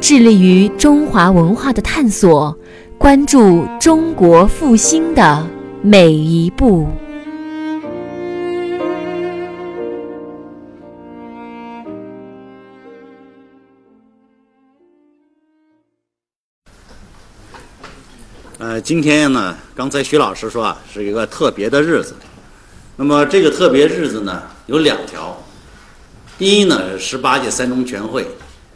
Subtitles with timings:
[0.00, 2.56] 致力于中华文化的探索，
[2.96, 5.46] 关注中国复兴的
[5.82, 6.88] 每一步。
[18.58, 22.14] 呃，今天呢，刚才徐老师说啊，是一个特别的日子。
[22.96, 25.36] 那么这个特别日子呢，有两条。
[26.38, 28.26] 第一呢，是十八届三中全会，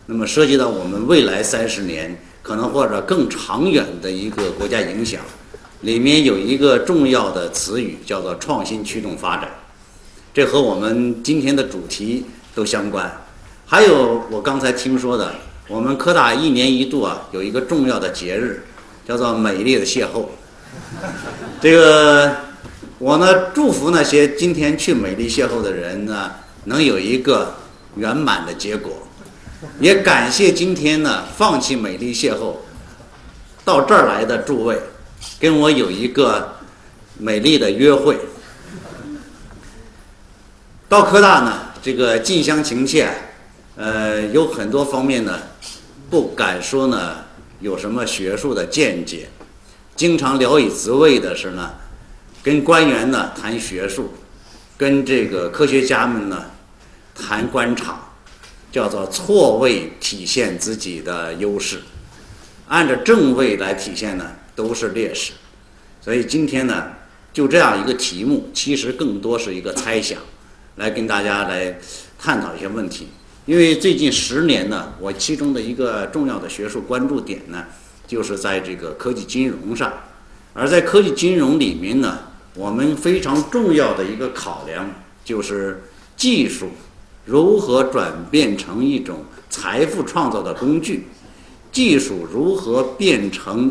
[0.06, 5.20] 那么涉及到我们未来三十年可能或者更长远的一个国家影响，
[5.80, 9.50] 里面有一个重要的词语叫做创新驱动发展，
[10.32, 13.10] 这和我们今天的主题都相关。
[13.66, 15.34] 还有我刚才听说的，
[15.68, 18.62] 我们科大一年一度啊有一个重要的节日。
[19.06, 20.24] 叫做美丽的邂逅。
[21.60, 22.34] 这个
[22.96, 26.30] 我呢，祝福那些今天去美丽邂逅的人呢，
[26.64, 27.54] 能有一个
[27.96, 29.03] 圆满的结果。
[29.80, 32.56] 也感谢今天呢，放弃美丽邂逅
[33.64, 34.78] 到这儿来的诸位，
[35.38, 36.56] 跟我有一个
[37.18, 38.18] 美丽的约会。
[40.88, 43.08] 到科大呢，这个近乡情怯，
[43.76, 45.38] 呃，有很多方面呢，
[46.08, 47.24] 不敢说呢。
[47.60, 49.26] 有什么学术的见解？
[49.96, 51.70] 经常聊以自慰的是呢，
[52.42, 54.12] 跟官员呢谈学术，
[54.76, 56.44] 跟这个科学家们呢
[57.14, 58.03] 谈官场，
[58.74, 61.78] 叫做错位体现自己的优势，
[62.66, 65.30] 按照正位来体现呢都是劣势。
[66.00, 66.86] 所以今天呢，
[67.32, 70.18] 就这样一个题目，其实更多是一个猜想，
[70.74, 71.78] 来跟大家来
[72.18, 73.06] 探讨一些问题。
[73.46, 77.66] 因为最近十年呢，我其中的一个重要的学术关注点呢，
[78.08, 79.92] 就是在这个科技金融上，
[80.52, 82.18] 而在科技金融里面呢，
[82.56, 84.90] 我们非常重要的一个考量
[85.24, 85.84] 就是
[86.16, 86.70] 技术
[87.24, 91.06] 如何转变成一种财富创造的工具，
[91.72, 93.70] 技术如何变成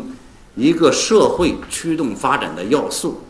[0.56, 3.20] 一个社会驱动发展的要素，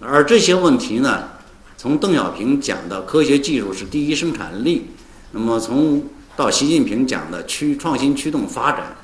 [0.00, 1.28] 而这些问题呢，
[1.76, 4.90] 从邓小平讲的科学技术是第一生产力。
[5.32, 6.04] 那么，从
[6.36, 8.96] 到习近平讲的驱创新驱动发展，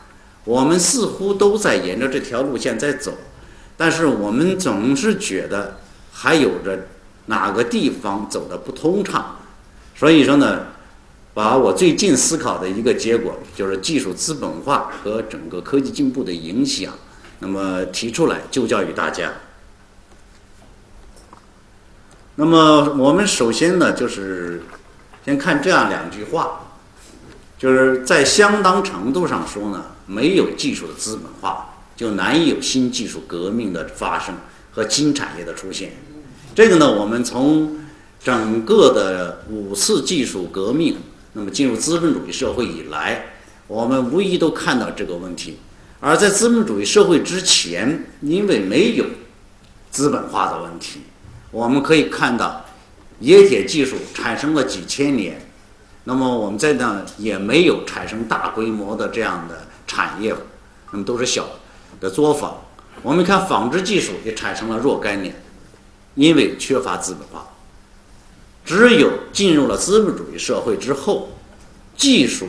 [0.45, 3.13] 我们似乎都在沿着这条路线在走，
[3.77, 5.81] 但是我们总是觉得
[6.13, 6.87] 还有着
[7.27, 9.37] 哪个地方走的不通畅。
[10.01, 10.69] 所以说呢，
[11.35, 16.95] 把我最近思考的一个结果，就是技术资本化和整个科技进步的影响，
[17.41, 19.31] 那么提出来就教于大家。
[22.37, 24.63] 那么我们首先呢，就是。
[25.23, 26.63] 先看这样两句话，
[27.59, 34.35] 就是在相当程度上说呢，没有技术的资本化，就难以有新技术革命的发生
[34.73, 35.93] 和新产业的出现。
[36.55, 37.79] 这个呢，我们从
[38.23, 40.97] 整个的五次技术革命，
[41.33, 43.25] 那么进入资本主义社会以来，
[43.67, 45.59] 我们无疑都看到这个问题。
[46.01, 49.05] 而在资本主义社会之前，因为没有
[49.91, 51.01] 资本化的问题，
[51.51, 52.65] 我们可以看到。
[53.23, 55.47] 冶铁技术产生了几千年，
[56.05, 60.35] 那么我们在那也没有产生大规模的这样的产业，
[60.91, 61.47] 那么都是小
[62.01, 62.57] 的作坊。
[63.03, 65.35] 我们看纺织技术也产生了若干年，
[66.15, 67.47] 因为缺乏资本化。
[68.65, 71.31] 只有进入了资本主义社会之后，
[71.97, 72.49] 技术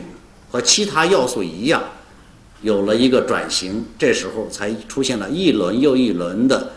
[0.50, 1.82] 和其他要素一样，
[2.62, 6.72] 有了一个转型，这时候才出现了一轮又一轮的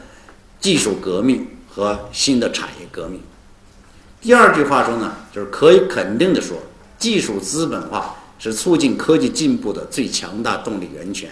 [0.60, 3.22] 技术革命和新的产业革命。
[4.22, 6.58] 第二句话说呢，就是可以肯定的说，
[6.98, 11.30] 技术资本化是促进科技进步的最强大动力源泉。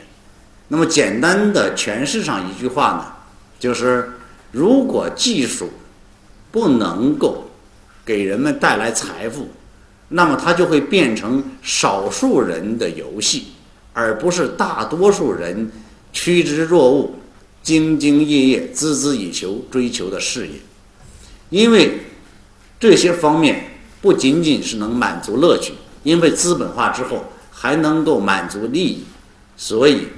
[0.67, 3.05] 那么简单的诠释上一句话呢，
[3.59, 4.13] 就是
[4.51, 5.69] 如果技术
[6.51, 7.50] 不能够
[8.05, 9.50] 给人们带来财富，
[10.09, 13.47] 那么它就会变成少数人的游戏，
[13.94, 15.71] 而不是大多数人
[16.11, 17.15] 趋之若鹜、
[17.63, 20.53] 兢兢业业、孜孜以求追求的事业，
[21.50, 22.00] 因为。
[22.79, 25.71] 这些方面不仅仅是能满足乐趣，
[26.03, 29.05] 因为资本化之后还能够满足利益，
[29.55, 30.09] 所以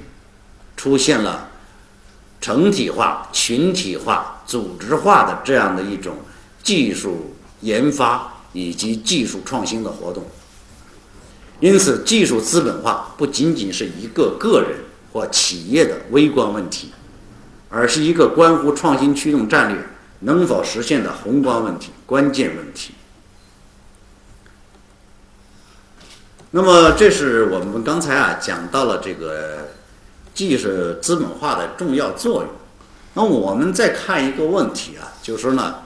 [0.76, 1.48] 出现了
[2.40, 6.16] 成体化、群体化、组织化的这样的一种
[6.64, 10.24] 技术研发以及技术创新的活动。
[11.60, 14.78] 因此，技术资本化不仅仅是一个个人
[15.12, 16.92] 或企业的微观问题，
[17.70, 19.78] 而是一个关乎创新驱动战略
[20.20, 22.92] 能否实现的宏观问题、关键问题。
[26.50, 29.68] 那么，这是我们刚才啊讲到了这个
[30.34, 30.68] 技术
[31.00, 32.50] 资本化的重要作用。
[33.14, 35.76] 那我们再看一个问题啊，就是呢，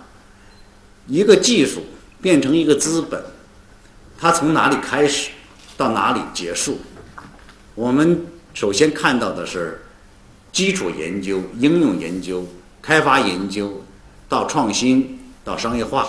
[1.11, 1.83] 一个技术
[2.23, 3.21] 变成一个资本，
[4.17, 5.31] 它从哪里开始？
[5.77, 6.79] 到哪里结束？
[7.75, 9.83] 我们首先看到的是
[10.53, 12.47] 基础研究、应用研究、
[12.81, 13.83] 开发研究，
[14.29, 16.07] 到创新，到商业化。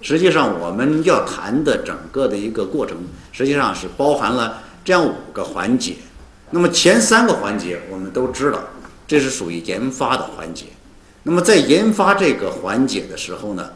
[0.00, 2.96] 实际上，我们要谈的整个的一个过程，
[3.30, 5.94] 实际上是包含了这样五个环节。
[6.50, 8.58] 那么前三个环节我们都知道，
[9.06, 10.64] 这是属于研发的环节。
[11.22, 13.70] 那么在研发这个环节的时候呢，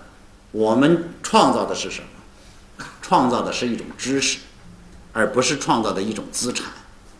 [0.55, 2.87] 我们创造的是什么？
[3.03, 4.39] 创造的是一种知识。
[5.17, 6.67] 而不是创造的一种资产，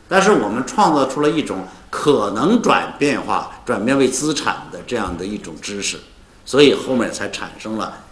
[0.09, 6.01] 但是我们创造出了一种可能转变化、转变为资产的这样的一种知识，
[6.45, 8.03] 所以后面才产生了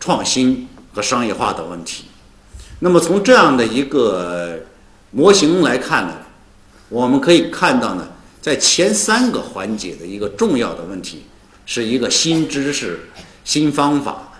[0.00, 2.06] 创新和商业化的问题。
[2.78, 4.58] 那么从这样的一个
[5.10, 6.14] 模型来看呢，
[6.88, 8.08] 我们可以看到呢，
[8.40, 11.26] 在前三个环节的一个重要的问题，
[11.66, 12.98] 是一个新知识、
[13.50, 14.32] 新方法、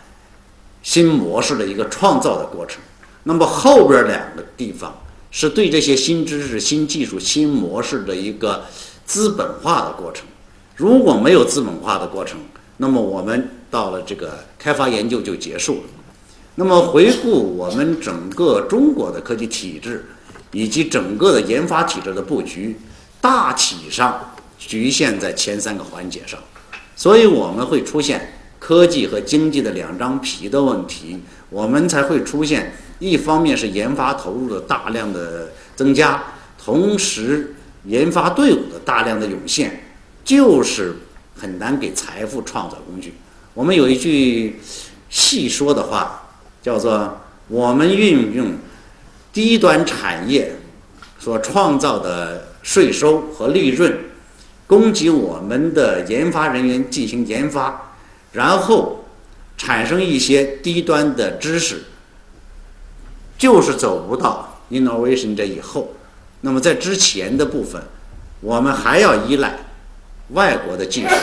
[0.84, 2.80] 新模式的一个创造的过程。
[3.24, 4.96] 那么后边两个地方
[5.32, 8.64] 是对这些新知识、新技术、新模式的一个
[9.04, 10.24] 资本化的过程。
[10.76, 12.38] 如果没有资本化的过程，
[12.76, 15.82] 那么我们到了这个开发研究就结束了。
[16.54, 20.06] 那么回顾我们整个中国的科技体制
[20.52, 22.78] 以及整个的研发体制的布局，
[23.20, 26.38] 大体上局限在前三个环节上，
[26.94, 28.39] 所以我们会出现
[28.70, 31.18] 科技和经济的两张皮的问题，
[31.48, 32.72] 我们才会出现。
[33.00, 36.22] 一方面是研发投入的大量的增加，
[36.56, 37.56] 同时
[37.86, 39.82] 研发队伍的大量的涌现，
[40.22, 40.94] 就是
[41.34, 43.14] 很难给财富创造工具。
[43.54, 44.60] 我们有一句
[45.08, 46.28] 细说的话，
[46.62, 47.18] 叫做
[47.50, 48.52] “我们运用
[49.32, 50.52] 低端产业
[51.18, 53.98] 所创造的税收和利润，
[54.68, 57.89] 供给我们的研发人员进行研发，
[58.32, 59.04] 然后
[59.56, 61.84] 产生一些低端的知识。”
[63.38, 65.94] 就是走不到 innovation 这以后，
[66.42, 67.82] 那么在之前的部分，
[68.42, 69.60] 我们还要依赖
[70.32, 71.14] 外国的技术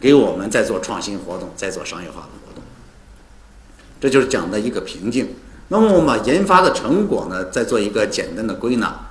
[0.00, 2.62] 给我们在做创新活动，在做商业化的活动。
[4.00, 5.34] 这就是讲的一个瓶颈。
[5.66, 9.08] 那么我们把研发的成果呢，再做一个简单的归纳。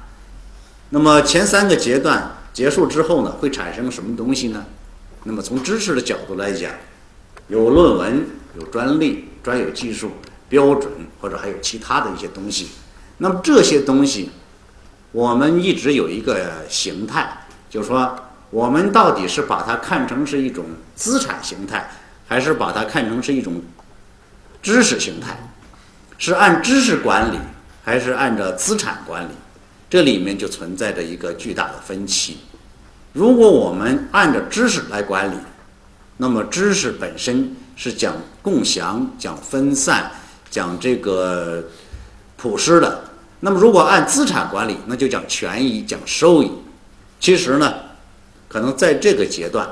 [0.92, 4.64] 那么前三个阶段结束之后呢，会产生什么东西呢？
[5.26, 6.72] 那么从知识的角度来讲，
[7.48, 8.26] 有论文，
[8.58, 10.12] 有专利，专有技术。
[10.50, 10.90] 标准
[11.20, 12.70] 或者还有其他的一些东西，
[13.18, 14.30] 那么这些东西，
[15.12, 18.16] 我们一直有一个形态，就是说，
[18.50, 20.64] 我们到底是把它看成是一种
[20.96, 21.92] 资产形态，
[22.30, 23.62] 还是把它看成是一种
[24.62, 25.38] 知识形态？
[26.18, 27.38] 是按知识管理，
[27.84, 29.32] 还是按照资产管理？
[29.90, 32.38] 这里面就存在着一个巨大的分歧。
[33.12, 35.36] 如果我们按照知识来管理，
[36.18, 40.12] 那么知识本身是讲共享、讲分散。
[40.50, 41.62] 讲这个
[42.38, 43.04] 普施的，
[43.42, 46.50] 那么如果按资产管理，那就讲权益、讲收益。
[47.20, 47.74] 其实呢，
[48.48, 49.70] 可能在这个阶段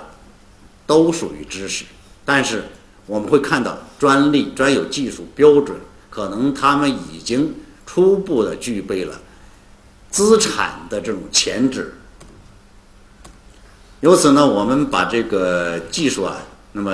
[0.85, 1.85] 都属于知识，
[2.25, 2.65] 但是
[3.05, 5.77] 我们会看到专利、专有技术、标准，
[6.09, 7.55] 可能他们已经
[7.85, 9.21] 初步的具备了
[10.11, 11.93] 资产的这种潜质。
[14.05, 16.37] 由此呢，我们把这个技术啊，
[16.73, 16.93] 那么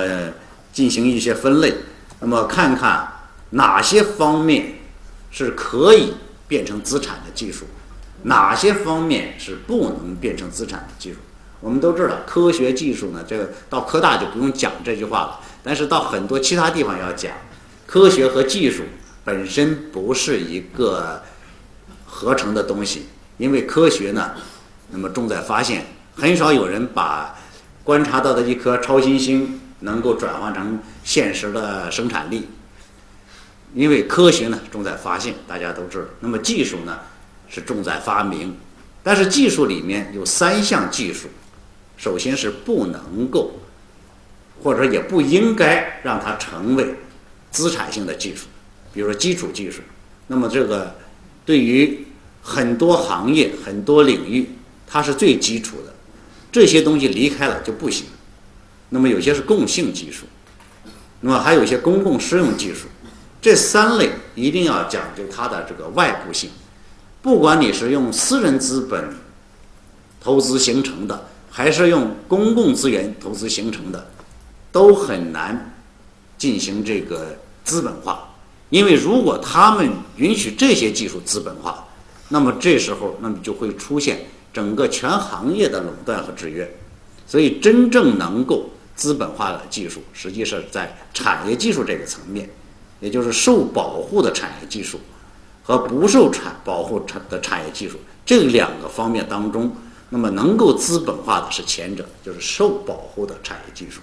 [0.72, 1.74] 进行一些分类，
[2.20, 3.06] 那么看看。
[3.50, 4.76] 哪些方面
[5.30, 6.14] 是可以
[6.48, 7.66] 变成资产的技术？
[8.22, 11.18] 哪些方面是不能变成资产的技术？
[11.60, 15.40] 我们都知道，科学技术呢，这个到科大就不用讲这句话了。
[15.62, 17.30] 但是到很多其他地方要讲，
[17.84, 18.84] 科学和技术
[19.22, 21.22] 本身不是一个
[22.06, 24.30] 合成的东西，因为科学呢，
[24.88, 25.84] 那么重在发现，
[26.22, 27.36] 很少有人把
[27.82, 32.46] 观察到的一颗超新星能够转换成现实的生产力。
[33.74, 36.04] 因为科学呢重在发现，大家都知道。
[36.20, 37.00] 那么技术呢
[37.48, 38.54] 是重在发明，
[39.02, 41.26] 但是技术里面有三项技术，
[41.96, 43.54] 首先是不能够，
[44.62, 46.94] 或者也不应该让它成为
[47.50, 48.46] 资产性的技术，
[48.94, 49.82] 比如说基础技术。
[50.28, 50.94] 那么这个
[51.44, 52.06] 对于
[52.40, 54.50] 很多行业、很多领域，
[54.86, 55.91] 它是最基础的，
[56.52, 58.06] 这些东西离开了就不行。
[58.90, 60.26] 那么有些是共性技术，
[61.20, 62.86] 那么还有一些公共适用技术。
[63.40, 66.50] 这三类一定要讲究它的这个外部性，
[67.22, 69.16] 不管你是用私人资本
[70.20, 74.10] 投资形成的，还是用公共资源投资形成的，
[74.70, 75.74] 都很难
[76.38, 78.28] 进行这个资本化。
[78.68, 81.88] 因为如果他们允许这些技术资本化，
[82.28, 84.20] 那么这时候，那么就会出现
[84.52, 86.70] 整个全行业的垄断和制约。
[87.26, 92.50] 所以，真正能够资本化的技术，实际是在产业技术这个层面，
[93.00, 95.00] 也就是受保护的产业技术
[95.62, 99.74] 和不受产保护产的产业技术这两个方面当中，
[100.10, 104.02] 那么能够资本化的是前者，就是受保护的产业技术。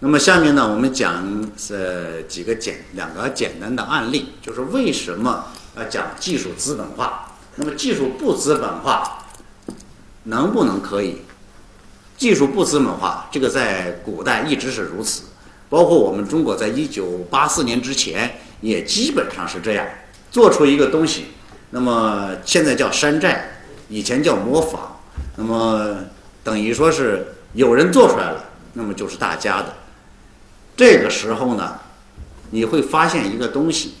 [0.00, 7.33] 那么下面呢，我们讲呃几个简两个简单的案例，就是为什么要讲技术资本化？
[7.56, 9.24] 那么技术不资本化，
[10.24, 11.22] 能不能可以？
[12.16, 15.24] 技术不资本化，这个在古代一直是如此，
[15.68, 19.86] 包括我们中国在一九八四年之前也基本上是这样，
[20.30, 21.26] 做出一个东西，
[21.70, 23.50] 那么现在叫山寨，
[23.88, 24.96] 以前叫模仿，
[25.36, 25.96] 那么
[26.42, 28.44] 等于说是有人做出来了，
[28.74, 29.74] 那么就是大家的。
[30.76, 31.78] 这个时候呢，
[32.50, 33.94] 你会发现一个东西：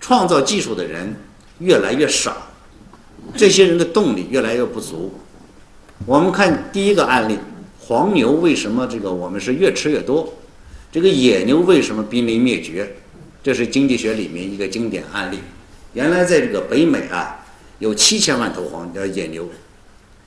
[0.00, 1.14] 创造技术的人
[1.58, 2.36] 越来越少，
[3.36, 5.12] 这些人的动力越来越不足。
[6.06, 7.38] 我们看第一个案例，
[7.80, 10.34] 黄牛为什么这个我们是越吃越多？
[10.92, 12.96] 这个野牛为什么濒临灭绝？
[13.42, 15.38] 这是经济学里面一个经典案例。
[15.92, 17.44] 原来在这个北美啊，
[17.78, 19.48] 有七千万头黄呃野牛，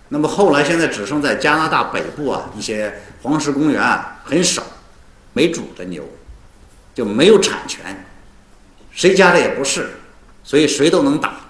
[0.10, 4.64] 那么后来现在只剩在加拿大北部啊一些黄石公园啊很少。
[5.34, 6.04] 没主的牛
[6.96, 8.06] 就没有产权，
[8.92, 9.90] 谁家的也不是，
[10.44, 11.42] 所以谁都能打。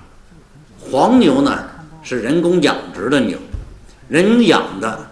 [0.91, 1.65] 黄牛呢
[2.03, 3.38] 是人工养殖的牛，
[4.08, 5.08] 人养的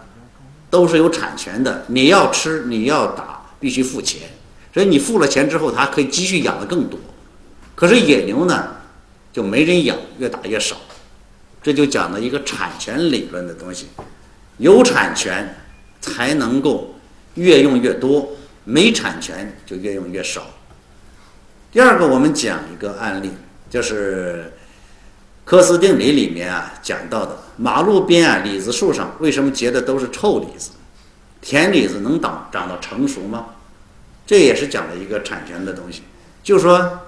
[0.69, 4.29] 都是有产权的，你要吃你要打必须付钱，
[4.73, 6.99] 所以你付了钱之后，它可以继续养的更多。
[7.75, 8.67] 可是野牛呢
[9.33, 10.77] 就没人养，越打越少，
[11.61, 13.87] 这就讲了一个产权理论的东西，
[14.57, 15.55] 有产权
[15.99, 16.95] 才能够
[17.35, 18.27] 越用越多。
[18.67, 20.41] 没产权就越用越少。
[21.71, 23.29] 第二个，我们讲一个案例，
[23.69, 24.51] 就是
[25.45, 30.71] 科斯定理里面啊讲到的，马路边啊李子树上为什么结的都是臭李子？
[31.39, 33.45] 甜李子能长长到成熟吗？
[34.25, 36.01] 这也是讲了一个产权的东西。
[36.43, 36.99] 就说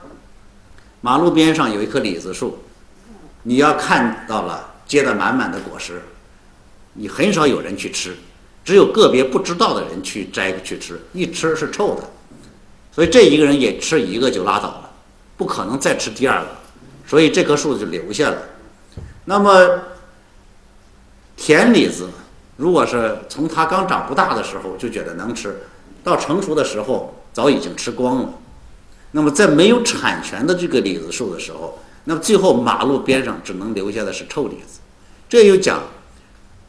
[1.02, 2.60] 马路边上有一棵李子树，
[3.42, 6.00] 你要看到了结的满满的果实，
[6.94, 8.16] 你很少有人去吃。
[8.64, 12.04] 只有个别不知道的人去摘去吃，一吃是臭的，
[12.92, 14.92] 所以这一个人也吃一个就拉倒了，
[15.38, 16.48] 不可能再吃第二个，
[17.08, 18.38] 所以这棵树就留下了。
[19.26, 19.80] 那么
[21.36, 22.10] 甜李子，
[22.58, 25.62] 如果是从它刚长不大的时候就觉得能吃，
[26.04, 28.34] 到成熟的时候早已经吃光了。
[29.12, 34.80] 那么在没有产权的这个李子树的时候，那么最后马路边上只能留下的是臭李子。
[35.30, 35.82] 这又讲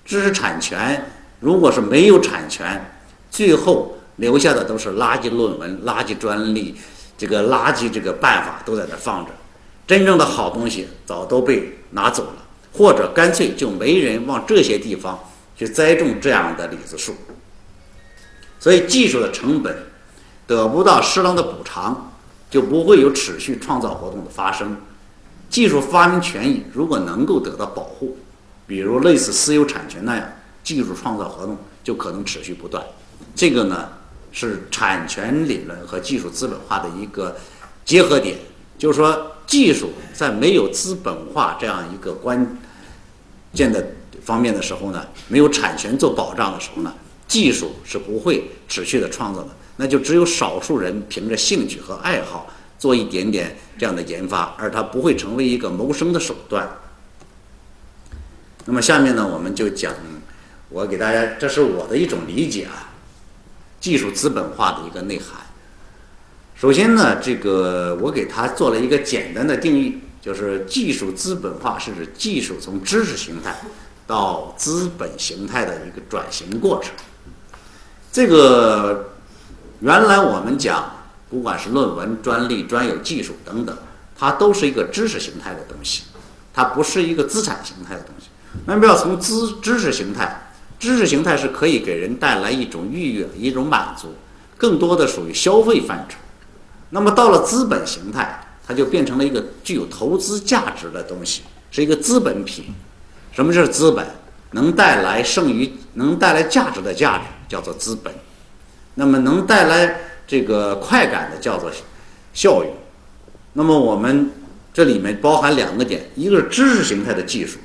[0.04, 1.12] 知识产权。
[1.40, 2.98] 如果是没有产权，
[3.30, 6.76] 最后留下的都是垃圾论文、垃圾专利，
[7.16, 9.30] 这个垃圾这个办法都在那放着，
[9.88, 15.18] 真正的好东西早都被拿走了，或者干脆就没人往这些地方
[15.56, 17.14] 去栽种这样的李子树。
[18.60, 19.86] 所以技术的成本
[20.46, 22.12] 得不到适当的补偿，
[22.50, 24.76] 就不会有持续创造活动的发生。
[25.48, 28.18] 技术发明权益如果能够得到保护，
[28.66, 30.32] 比如类似私有产权那样。
[30.62, 32.84] 技术创造活动就可能持续不断，
[33.34, 33.88] 这个呢
[34.32, 37.34] 是产权理论和技术资本化的一个
[37.86, 38.36] 结合点。
[38.76, 42.56] 就是说，技术在没有资本化这样一个关
[43.52, 43.84] 键的
[44.22, 46.94] 方面的时候呢，没有产权做保障的时候呢，
[47.26, 49.48] 技术是不会持续的创造的。
[49.76, 52.46] 那就只有少数人凭着兴趣和爱好
[52.78, 56.68] 做一点点这样的研发，而它不会成为一个谋生的手段。
[58.66, 59.92] 那么下面呢，我们就讲。
[60.70, 62.92] 我给大家，这是我的一种理解啊，
[63.80, 65.40] 技术资本化的一个内涵。
[66.60, 73.56] 首先呢，这个我给它做了一个简单的定义，就是技术资本化是指技术从知识形态
[74.08, 76.92] 到资本形态的一个转型过程。
[78.10, 79.12] 这个
[79.78, 80.96] 原来我们讲，
[81.30, 83.78] 不管是论文、专利、专有技术等等，
[84.18, 86.02] 它都是一个知识形态的东西，
[86.52, 88.26] 它不是一个资产形态的东西。
[88.66, 90.50] 那么要从知知识形态。
[90.80, 94.14] 知识形态是可以给人带来一种愉悦、一种满足，
[94.56, 96.16] 更多的属于消费范畴。
[96.90, 102.74] 那么到了资本形态，它就变成了一个具有投资价值的东西，是一个资本品。
[103.32, 104.06] 什么是资本？
[104.52, 108.12] 能带来剩余、能带来价值的价值叫做资本。
[108.94, 111.70] 那么能带来这个快感的叫做
[112.32, 112.72] 效用。
[113.52, 114.30] 那么我们
[114.72, 117.58] 这里面包含两个点，一个是知识形态的技术，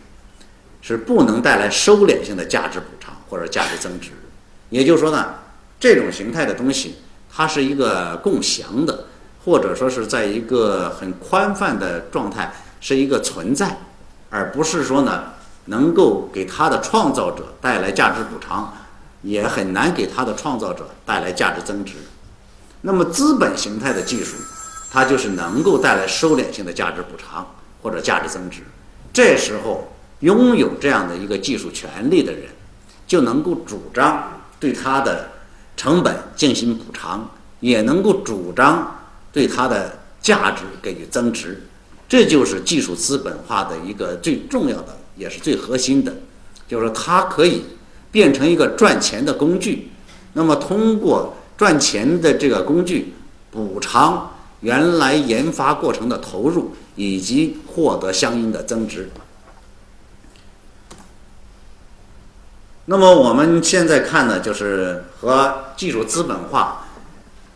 [0.82, 4.10] 是不能带来收敛性的价值补偿或者价值增值。
[4.70, 5.36] 也就是说呢，
[5.80, 6.96] 这种形态的东西，
[7.34, 9.06] 它是一个共享的，
[9.44, 13.78] 或者说是在一个很宽泛的状态，是一个存在，
[14.30, 15.24] 而不是说呢
[15.66, 18.74] 能够给它的创造者带来价值补偿，
[19.22, 21.94] 也很难给它的创造者带来价值增值。
[22.82, 24.36] 那么资本形态的技术。
[24.96, 27.44] 它就是能够带来收敛性的价值补偿
[27.82, 28.62] 或者价值增值，
[29.12, 32.44] 这时候拥有这样的一个技术权利的人，
[33.08, 35.32] 就能够主张对它的
[35.76, 37.28] 成本进行补偿，
[37.60, 39.03] 也能够主张
[39.34, 41.64] 对它的价值给予增值，
[42.08, 46.14] 这就是技术资本化的一个最重要的，也是最核心的，
[46.68, 47.66] 就是它可以
[48.12, 49.90] 变成一个赚钱的工具，
[50.32, 53.14] 那么通过赚钱的这个工具
[53.52, 54.30] 补偿。
[54.62, 59.10] 原来研发过程的投入以及获得相应的增值。
[62.86, 66.83] 那么我们现在看呢，就是和技术资本化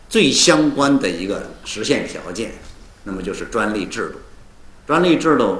[0.08, 2.52] 最相关的一个实现条件，
[3.04, 4.18] 那么就是专利制度。
[4.86, 5.58] 专利制度，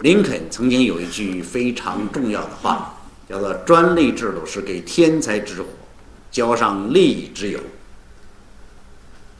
[0.00, 2.98] 林肯曾经有一句非常重要的话，
[3.28, 5.68] 叫做“专利制度是给天才之火
[6.30, 7.60] 浇上利益之油”。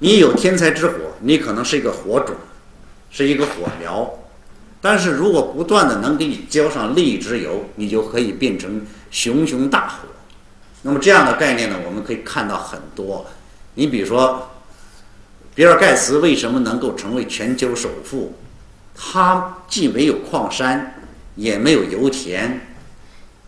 [0.00, 2.36] 你有天才之火，你可能是一个火种，
[3.10, 4.12] 是一个火苗，
[4.82, 10.08] 但是如果不断的能给你浇上利益之油，你就可以变成熊熊大火。
[10.82, 13.26] 那么这样的概念呢，我们可以看到很多。
[13.78, 14.50] 你比如说，
[15.54, 18.34] 比尔盖茨为什么能够成为全球首富？
[18.92, 21.00] 他既没有矿山，
[21.36, 22.60] 也没有油田，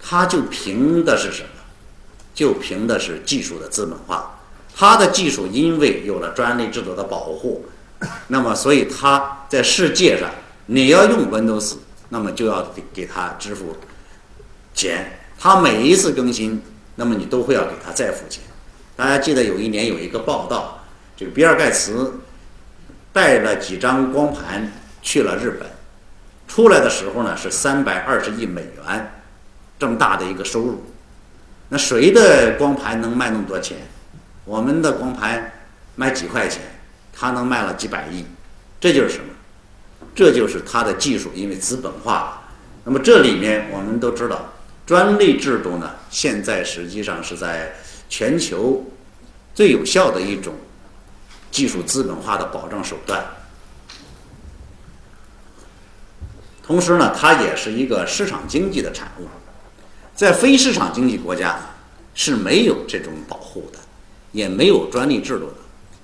[0.01, 1.49] 他就凭的是什么？
[2.33, 4.39] 就凭的是技术的资本化。
[4.73, 7.67] 他的技术因为有了专利制度的保护，
[8.29, 10.31] 那么所以他在世界上，
[10.67, 11.79] 你要用 Windows，
[12.11, 13.75] 那么就要给给他支付
[14.75, 15.23] 钱。
[15.37, 16.63] 他每一次更新，
[16.95, 18.45] 那么你都会要给他再付钱。
[19.01, 20.79] 大家记得有一年有一个报道，
[21.17, 22.21] 这个比尔盖茨
[23.15, 25.67] 带了几张光盘去了日本，
[26.47, 29.11] 出来的时候呢是三百二十亿美元，
[29.79, 30.85] 这么大的一个收入。
[31.71, 33.79] 那谁的光盘能卖那么多钱？
[34.45, 35.51] 我们的光盘
[35.97, 36.61] 卖几块钱，
[37.11, 38.27] 他能卖了几百亿，
[38.79, 39.25] 这就是什么？
[40.15, 42.43] 这就是他的技术，因为资本化了。
[42.85, 44.53] 那么这里面我们都知道，
[44.85, 47.75] 专利制度呢，现在实际上是在
[48.11, 48.85] 全球
[49.55, 50.53] 最有效的一种
[51.51, 53.25] 技术资本化的保障手段。
[56.63, 59.27] 同时呢，它也是一个市场经济的产物，
[60.15, 61.59] 在非市场经济国家
[62.13, 63.79] 是没有这种保护的。
[64.33, 65.55] 也没有专利制度的。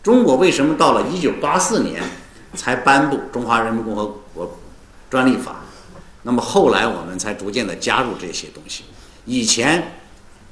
[0.03, 2.03] 中国为什么到了一九八四年
[2.55, 4.59] 才颁布《中华人民共和国
[5.09, 5.53] 专利法》？
[6.25, 8.83] 那么后来我们才逐渐的加入这些东西。
[9.27, 10.01] 以前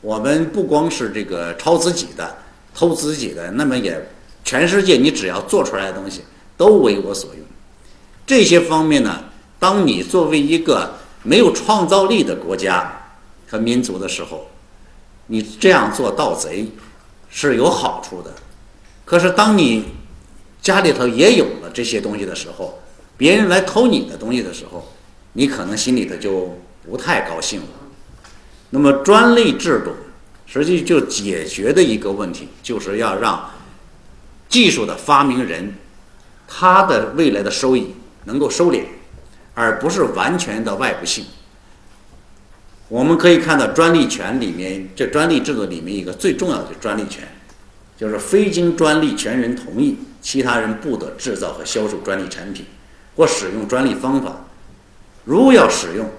[0.04, 2.36] 我们不光是这个抄自己的、
[2.74, 4.06] 偷自己的，那么也
[4.44, 6.20] 全世界你只要做出来的东西
[6.58, 7.42] 都为我所用。
[8.26, 9.24] 这些方面呢，
[9.58, 13.10] 当你作为一个没有创造力的国家
[13.48, 14.46] 和民族的时候，
[15.28, 16.68] 你这样做盗贼。
[17.36, 18.32] 是有好处的，
[19.04, 19.86] 可是当你
[20.62, 22.78] 家里头也有了这些东西的时候，
[23.16, 24.86] 别人来偷你的东西的时候，
[25.32, 26.56] 你可能心里头就
[26.88, 27.66] 不太高兴了。
[28.74, 29.94] 那么专利制度
[30.46, 33.48] 实际就解决的一个问题，就是要让
[34.48, 35.72] 技术的发明人
[36.48, 38.82] 他的未来的收益能够收敛，
[39.54, 41.24] 而不是完全的外部性。
[42.88, 47.22] 我们可以看到，专利权里面，这专利制度里面一个最重要的专利权，
[47.96, 52.66] 就是非经专利权人同意，其他人不得制造和销售专利产品
[53.14, 54.34] 或使用专利方法。
[55.24, 56.10] 如要使用，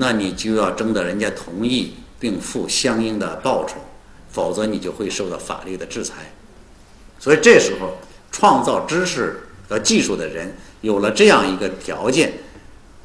[0.00, 3.74] 那你就要征得人家同意，并付相应的报酬，
[4.30, 6.32] 否则你就会受到法律的制裁。
[7.18, 7.98] 所以这时候，
[8.30, 12.32] 创造知识和技术的人有了这样一个条件，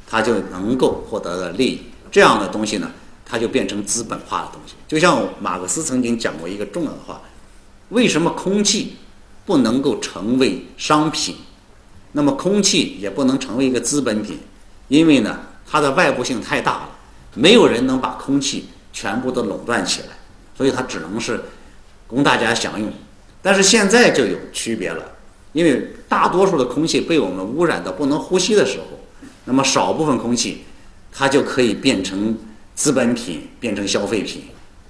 [0.06, 1.80] 他就能够获得的利益。
[2.12, 2.90] 这样的东西呢？
[3.26, 7.22] 它就变成资本化的东西，就像马克思曾经讲过一个重要的话：
[7.88, 8.96] 为什么空气
[9.46, 11.34] 不能够成为商品？
[12.12, 14.38] 那么空气也不能成为一个资本品，
[14.88, 15.40] 因为呢，
[15.74, 16.88] 它的外部性太大了，
[17.34, 20.10] 没有人能把空气全部都垄断起来，
[20.56, 21.42] 所以它只能是
[22.06, 22.88] 供大家享用。
[23.42, 25.04] 但是现在就有区别了，
[25.52, 29.00] 因为大多数的空气被我们污染的不能呼吸的时候，
[29.46, 30.64] 那么少部分空气
[31.12, 32.38] 它就可以变成。
[32.76, 34.42] 资本品变成消费品，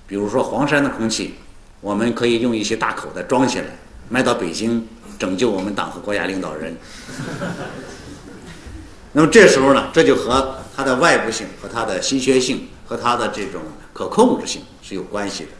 [0.06, 1.34] 比如说黄山的空气，
[1.82, 3.66] 我们可以用一些大口袋装起来，
[4.08, 6.74] 卖到北京，拯救我们党和国家领导人。
[9.16, 15.50] 那么这时候呢，这就和它的外部性、和它的稀缺性、和它的这种可控制性是有关系的。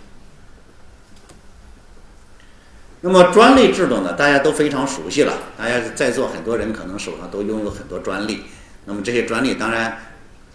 [3.01, 5.35] 那么专利制度呢，大家都非常熟悉了。
[5.57, 8.43] 大家在座很多人可能手上都拥有很多专利。
[8.87, 9.99] 那么这些专利当然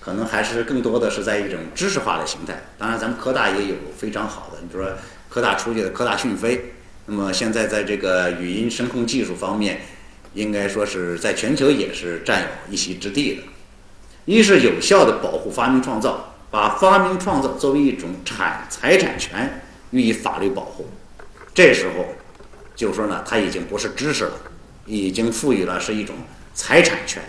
[0.01, 2.63] 可能还是更多的是在一种知识化的形态。
[2.77, 4.91] 当然，咱们科大也有非常好的，你比如说
[5.29, 6.73] 科大出去的科大讯飞。
[7.05, 9.81] 那么现在在这个语音声控技术方面，
[10.33, 13.43] 应该说是在全球也是占有一席之地的。
[14.25, 19.61] 一是有效的保护发明创造，把发明创造作为一种产财产权
[19.91, 20.87] 予以法律保护。
[21.53, 22.05] 这时候。
[22.75, 24.31] 就说呢，它已经不是知识了，
[24.85, 26.15] 已经赋予了是一种
[26.53, 27.21] 财产权。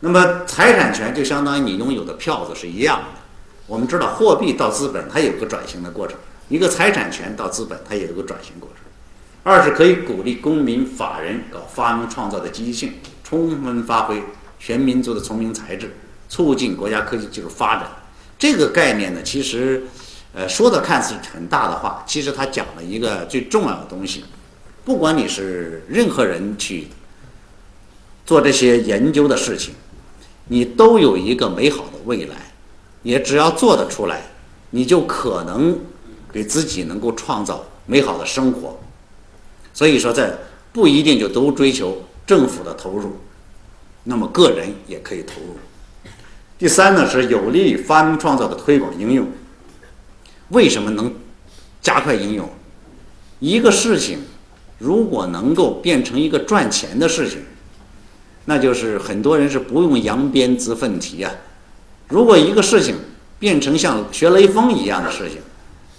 [0.00, 3.20] 那么财产权就相当于你拥有的票子是一样的。
[3.66, 6.18] 我们知道，货币到资本它有个转型的过程，
[6.50, 8.84] 一个财产权到资本它也有个转型过程。
[9.44, 14.20] 二是可以鼓励公民、法人搞发明创造的积极性，充分发挥
[14.58, 15.94] 全民族的聪明才智，
[16.28, 17.86] 促进国家科技技术发展。
[18.36, 19.84] 这个概念呢，其实。
[20.36, 24.24] 呃，说的看似很大的话，其实他讲了一个最重要的东西。
[24.84, 26.88] 不管你是任何人去
[28.26, 29.74] 做这些研究的事情，
[30.48, 32.34] 你都有一个美好的未来。
[33.04, 34.22] 也只要做得出来，
[34.70, 35.78] 你就可能
[36.32, 38.76] 给自己能够创造美好的生活。
[39.74, 40.32] 所以说，在
[40.72, 43.16] 不一定就都追求政府的投入，
[44.04, 45.56] 那么个人也可以投入。
[46.56, 49.26] 第三呢，是有利于发明创造的推广应用。
[50.50, 51.12] 为什么能
[51.82, 52.48] 加快应用？
[53.40, 54.20] 一个事情
[54.78, 57.40] 如果能够变成一个赚钱的事情，
[58.44, 61.32] 那就是很多人是不用扬鞭自奋蹄啊。
[62.08, 62.94] 如果一个事情
[63.38, 65.38] 变成像学雷锋一样的事情，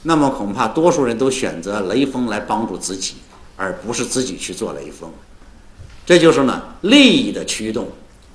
[0.04, 3.16] 那么恐怕多数人都选择雷锋来帮助自己，
[3.56, 5.12] 而不是自己去做雷锋。
[6.06, 7.88] 这就是呢，利益的驱动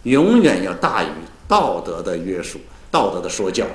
[0.02, 1.08] 永远要大于
[1.46, 2.58] 道德的约束、
[2.90, 3.66] 道德的说教。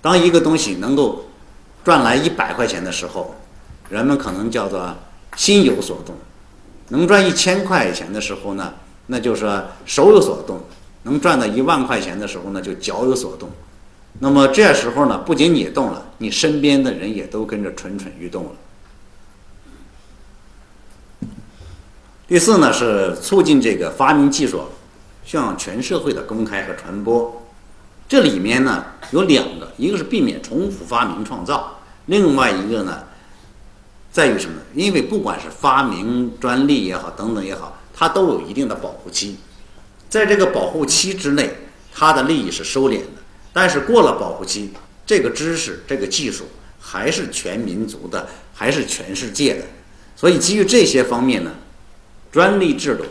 [0.00, 1.26] 当一个东西能够
[1.84, 3.34] 赚来一百块钱的时候，
[3.88, 4.94] 人们可能叫做
[5.36, 6.14] 心有所动；
[6.88, 8.72] 能赚一千块钱的时候呢，
[9.06, 10.56] 那就是手有所动；
[11.02, 13.50] 能赚到一万块钱的时候呢，就脚有所动。
[14.20, 18.50] 那么这时候呢，不仅你动了，你身边的人也都跟着蠢蠢欲动了。
[22.28, 24.60] 第四呢，是促进这个发明技术
[25.24, 27.42] 向全社会的公开和传播。
[28.06, 33.04] 这里面呢有两个，一个是避免重复发明创造，另外一个呢
[34.12, 34.60] 在于什么？
[34.74, 39.38] 因为不管是发明专利也好，等等也好，它都有一定的保护期，
[40.10, 41.56] 在这个保护期之内，
[41.94, 43.22] 它的利益是收敛的。
[43.54, 44.74] 但是过了保护期，
[45.06, 46.44] 这个知识、这个技术
[46.78, 49.62] 还是全民族的，还是全世界的。
[50.14, 51.50] 所以基于这些方面呢，
[52.30, 53.04] 专利制度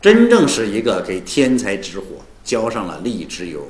[0.00, 2.06] 真正是一个给天才之火
[2.44, 3.66] 浇上了利益之油。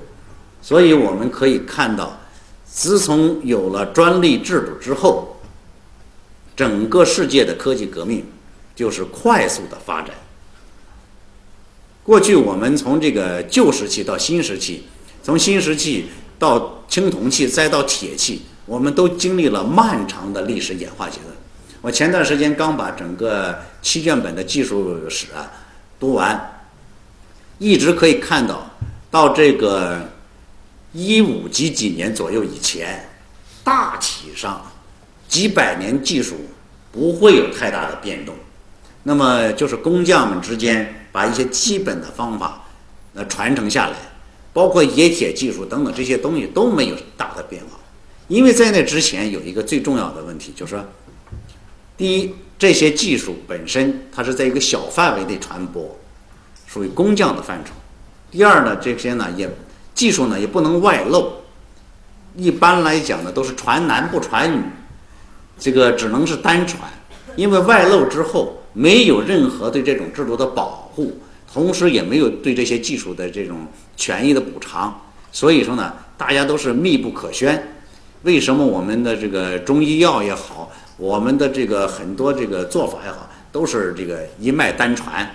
[0.61, 2.21] 所以我们可以看到，
[2.65, 5.37] 自从有了专利制度之后，
[6.55, 8.25] 整个世界的科技革命
[8.75, 10.15] 就是快速的发展。
[12.05, 14.85] 过去我们从这个旧石器到新石器，
[15.23, 16.07] 从新石器
[16.39, 21.35] 到青铜器再到铁器，我们都经历了漫长的历史演化阶段。
[21.81, 25.53] 我前段时间刚把整个七卷本的技术史啊
[26.01, 26.65] 读完，
[27.59, 28.71] 一直可以看到
[29.11, 30.01] 到这个。
[30.95, 33.09] 一五几几年左右以前，
[33.65, 34.61] 大体上
[35.27, 36.35] 几百年技术
[36.93, 38.35] 不会有太大的变动。
[39.03, 42.63] 那么就是工匠们之间把一些基本的方法
[43.15, 43.97] 那传承下来，
[44.53, 47.79] 包括冶铁技术等等这些东西都没有大的变化。
[48.29, 50.85] 因为在那之前有一个最重要的问题，就是说，
[51.97, 55.99] 第一，这些技术本身它是在一个小范围内传播，
[56.65, 57.73] 属于工匠的范畴；
[58.31, 59.51] 第二呢，这些呢也。
[59.95, 61.33] 技术呢也不能外露，
[62.37, 64.63] 一般来讲呢都是传男不传女，
[65.59, 66.89] 这个只能是单传，
[67.35, 71.21] 因为外露之后没有任何对这种制度的保护，
[71.53, 77.75] 同时也没有对这些技术的这种权益的补偿，所以说呢大家都是密不可宣。
[78.23, 85.35] 为什么我们的这个中医药也好，我们的这个很多这个做法也好，都是这个一脉单传，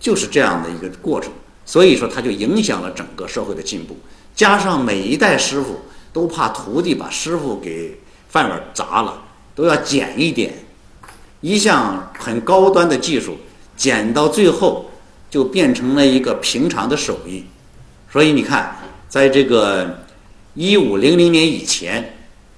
[0.00, 1.32] 就是这样的一个过程。
[1.64, 3.96] 所以说，它就影响了整个社会的进步。
[4.34, 9.22] 加上每一代师傅都怕徒弟把师傅给饭碗砸了，
[9.54, 10.54] 都要减一点。
[11.40, 13.36] 一项很高端的技术，
[13.76, 14.90] 减到最后
[15.28, 17.44] 就变成了一个平常的手艺。
[18.10, 18.76] 所以你看，
[19.08, 20.00] 在这个
[20.54, 22.16] 一五零零年以前，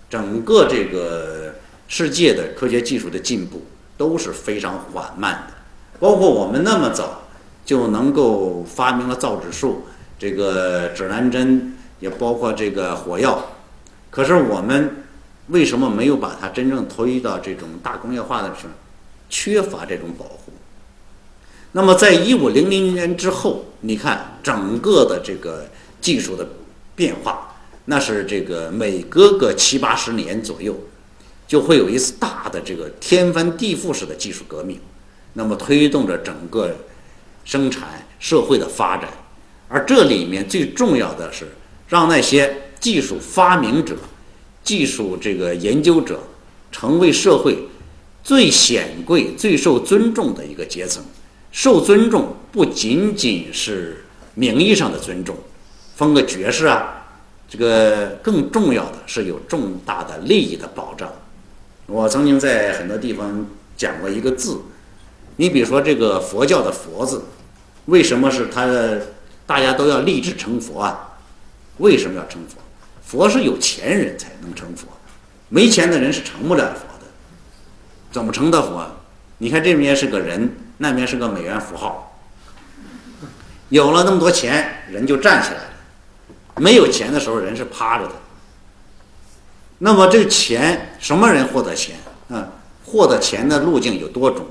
[0.09, 1.44] 整个这个
[1.89, 3.63] 世界的科学技术的进步
[3.97, 5.55] 都是非常缓慢的。
[5.99, 7.21] 包括我们那么早。
[7.65, 9.87] 就能够发明了造纸术，
[10.19, 13.43] 这个指南针，也包括这个火药。
[14.11, 15.05] 可是我们
[15.47, 18.73] 为什么没有把它真正推到这种大工业化的时候？
[19.31, 20.53] 缺乏这种保护。
[21.73, 25.67] 那么，在一五零零年之后，你看整个的这个
[26.03, 26.47] 技术的
[26.95, 30.77] 变化，那是这个每隔个七八十年左右，
[31.47, 34.81] 就会有一次大的这个天翻地覆式的技术革命，
[35.35, 36.75] 那么推动着整个
[37.45, 39.09] 生产社会的发展。
[39.69, 41.49] 而这里面最重要的是，
[41.89, 43.97] 让那些技术发明者、
[44.63, 46.21] 技术这个研究者
[46.71, 47.59] 成为社会
[48.23, 51.05] 最显贵、最受尊重的一个阶层。
[51.51, 54.05] 受尊重不仅仅是
[54.35, 55.37] 名义上的尊重，
[55.95, 57.07] 封个爵士啊，
[57.49, 61.13] 这个更重要的是有重大的利益的保障。
[61.87, 64.61] 我曾经在很多地方讲过一个字，
[65.37, 67.25] 你比如说这个佛教的“佛”字，
[67.87, 68.67] 为什么是他
[69.47, 71.19] 大家都要立志成佛啊？
[71.79, 72.59] 为什么要成佛？
[73.03, 74.87] 佛是有钱人才能成佛，
[75.49, 77.07] 没钱的人是成不了佛的。
[78.11, 78.87] 怎么成的佛？
[79.39, 80.57] 你看这边是个人。
[80.77, 82.19] 那边是个美元符号，
[83.69, 85.71] 有了那么多钱，人就站起来了；
[86.57, 88.13] 没有钱的时候，人是趴着的。
[89.79, 91.97] 那么这个钱，什么人获得钱？
[92.29, 92.49] 啊，
[92.85, 94.47] 获得钱的路径有多种。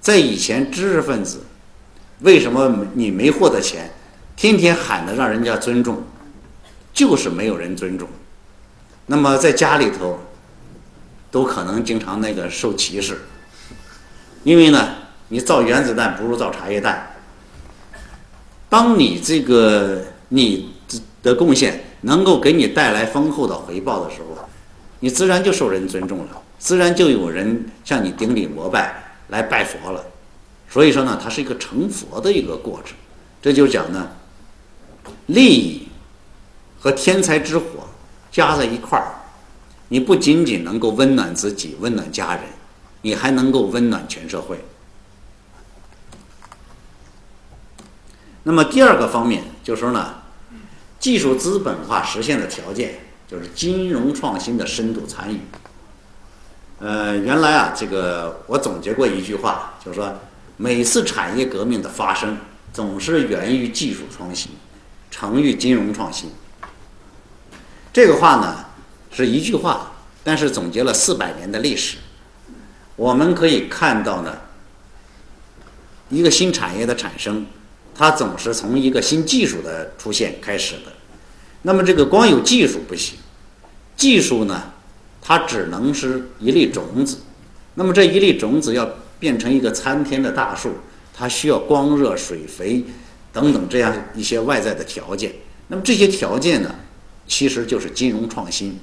[0.00, 1.44] 在以前，知识分子
[2.20, 3.90] 为什么你没获得钱，
[4.36, 6.04] 天天喊着让人家尊重，
[6.92, 8.08] 就是没有人尊重。
[9.06, 10.20] 那么在家里头，
[11.30, 13.20] 都可能经常那个受歧视，
[14.44, 14.96] 因为呢。
[15.32, 17.14] 你造原子弹不如造茶叶蛋。
[18.68, 20.74] 当你这个你
[21.22, 24.29] 的贡献能够给你带来丰厚的回报的时候，
[25.00, 30.04] 你自然就受人尊重了，自然就有人向你顶礼膜拜来拜佛了。
[30.68, 32.94] 所以说呢，它是一个成佛的一个过程。
[33.42, 34.08] 这就讲呢，
[35.26, 35.88] 利益
[36.78, 37.88] 和天才之火
[38.30, 39.14] 加在一块儿，
[39.88, 42.44] 你不仅仅能够温暖自己、温暖家人，
[43.00, 44.62] 你还能够温暖全社会。
[48.42, 50.14] 那么第二个方面就是说呢，
[50.98, 52.98] 技术资本化实现的条件
[53.30, 55.38] 就是金融创新的深度参与。
[56.80, 60.12] 呃，原来啊，这个我总结过一句话，就是说
[60.56, 62.38] 每次产业革命的发生
[62.72, 64.50] 总是源于技术创新，
[65.12, 66.32] 成于金融创新。
[67.92, 68.64] 这个话呢
[69.12, 69.92] 是一句话，
[70.24, 71.98] 但是总结了四百年的历史。
[72.96, 74.38] 我们可以看到呢，
[76.08, 77.46] 一个新产业的产生。
[77.94, 80.92] 它总是从一个新技术的出现开始的，
[81.62, 83.18] 那么这个光有技术不行，
[83.96, 84.72] 技术呢，
[85.20, 87.18] 它只能是一粒种子，
[87.74, 90.72] 那么这一粒种子要变成一个参天的大树，
[91.14, 92.84] 它需要光热、水肥
[93.32, 95.32] 等等这样一些外在的条件。
[95.68, 96.74] 那么这些条件呢，
[97.26, 98.78] 其实就是金融创新。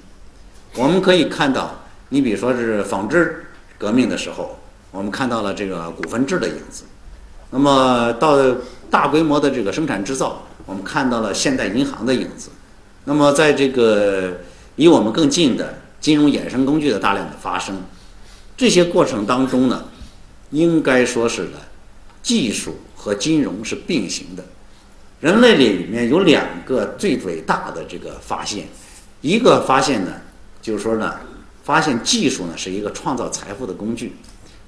[0.76, 3.46] 我们可以看到，你比如说是纺织
[3.78, 4.60] 革命的时候，
[4.92, 6.84] 我们看到了这个股份制的影子，
[7.52, 8.38] 那么到。
[8.90, 12.48] 大规模的这个生产制造，我们看到了现代银行的影子。
[13.10, 14.41] 那么，在这个
[14.76, 17.82] 离我们更近的金融衍生工具的大量的发生，
[18.58, 19.86] 这些过程当中呢，
[20.52, 21.52] 应该说是呢，
[22.22, 24.43] 技术和金融是并行的。
[25.22, 28.67] 人类里面有两个最伟大的这个发现，
[29.22, 30.12] 一个发现呢，
[30.62, 31.15] 就是说呢，
[31.63, 34.10] 发现技术呢是一个创造财富的工具；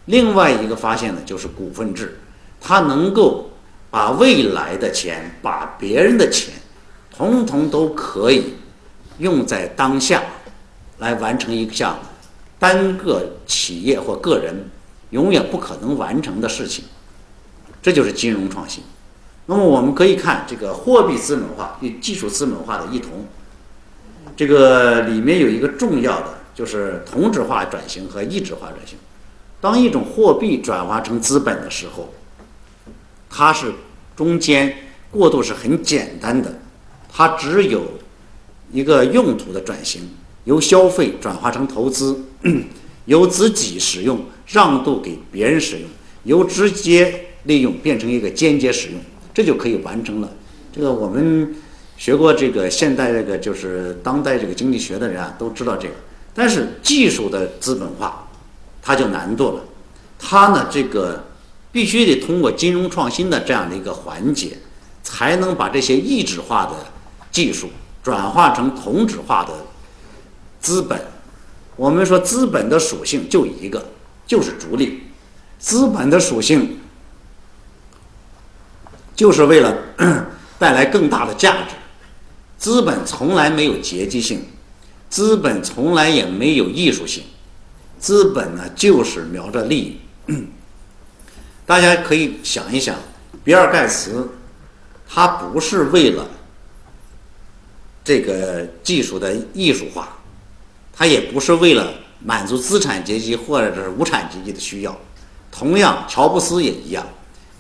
[0.06, 2.18] 另外一个发现呢，就是股份制，
[2.62, 3.52] 它能够。
[3.92, 6.54] 把未来的钱，把别人的钱，
[7.28, 8.54] 统统都可以
[9.18, 10.24] 用在当下，
[11.00, 12.00] 来完成一项
[12.58, 14.70] 单个企业或个人
[15.10, 16.86] 永远不可能完成的事情。
[17.82, 18.84] 这就是金融创新。
[19.48, 23.26] 那么我们可以看这个货币资本化与技术资本化的异同，
[24.38, 28.98] 这个里面有一个重要的就是同质化转型和异质化转型。
[29.60, 32.14] 当一种货币转化成资本的时候。
[33.32, 33.72] 它是
[34.16, 34.76] 中间
[35.12, 36.52] 过渡是很简单的，
[37.12, 37.84] 它只有
[38.72, 40.10] 一个用途的转型，
[40.46, 42.24] 由消费转化成投资，
[43.06, 45.90] 由自己使用让渡给别人使用，
[46.24, 49.00] 由直接利用变成一个间接使用，
[49.34, 50.30] 这就可以完成了。
[50.74, 51.56] 这个我们
[51.98, 55.94] 学过这个现代这个就是当代这个经济学的人啊都知道这个，
[56.34, 58.28] 但是技术的资本化
[58.82, 59.64] 它就难度了，
[60.18, 61.26] 它呢这个。
[61.72, 64.58] 必须得通过金融创新的这样的一个环节，
[65.04, 66.72] 才能把这些异质化的
[67.32, 67.70] 技术
[68.04, 69.54] 转化成同质化的
[70.60, 71.00] 资本。
[71.76, 73.86] 我们说资本的属性就一个，
[74.28, 75.04] 就是逐利。
[75.58, 76.80] 资本的属性
[79.16, 79.78] 就是为了
[80.60, 81.76] 带来更大的价值。
[82.58, 84.46] 资本从来没有阶级性，
[85.10, 87.24] 资本从来也没有艺术性，
[87.98, 89.98] 资本呢就是瞄着利益。
[91.66, 92.96] 大家可以想一想，
[93.44, 94.28] 比尔盖茨，
[95.08, 96.28] 他不是为了
[98.10, 100.18] 这个技术的艺术化，
[100.92, 101.94] 它也不是为了
[102.26, 104.98] 满足资产阶级或者是无产阶级的需要。
[105.52, 107.06] 同样，乔布斯也一样，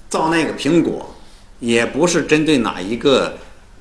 [0.10, 1.14] 造那个苹果，
[1.60, 3.38] 也不是针对哪一个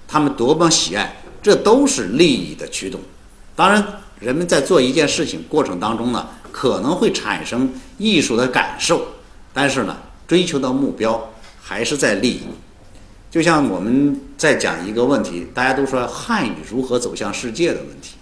[0.07, 3.01] 他们多么喜爱，这都是利益的驱动。
[3.57, 3.83] 当然，
[4.21, 9.07] 人们在做一件事情过程当中呢，可能会产生艺术的感受，
[9.55, 9.97] 但是呢。
[10.29, 12.43] 追求的目标还是在利益，
[13.31, 18.17] 就像我们在讲一个问题，大家都说汉语如何走向世界的问题。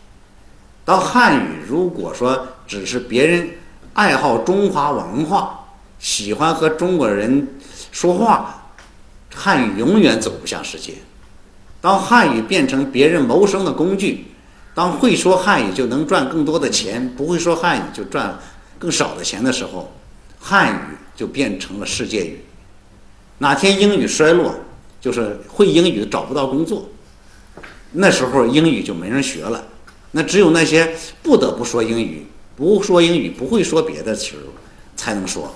[0.85, 3.51] 当汉语如果说只是别人
[3.95, 5.67] 爱好中华文化，
[5.99, 7.49] 喜欢和中国人
[7.93, 8.73] 说话，
[9.35, 10.95] 汉语永远走不向世界。
[11.81, 14.27] 当汉语变成别人谋生的工具，
[14.75, 18.39] 当会说汉语就能赚更多的钱，不会说汉语就赚
[18.79, 19.93] 更少的钱的时候，
[20.39, 20.79] 汉语。
[21.17, 22.45] 就变成了世界语。
[23.39, 24.55] 哪天英语衰落，
[25.01, 26.89] 就是会英语的找不到工作，
[27.93, 29.67] 那时候英语就没人学了。
[30.13, 34.35] 那只有那些不得不说英语、不说英语、不会说别的词
[34.97, 35.55] 才能说。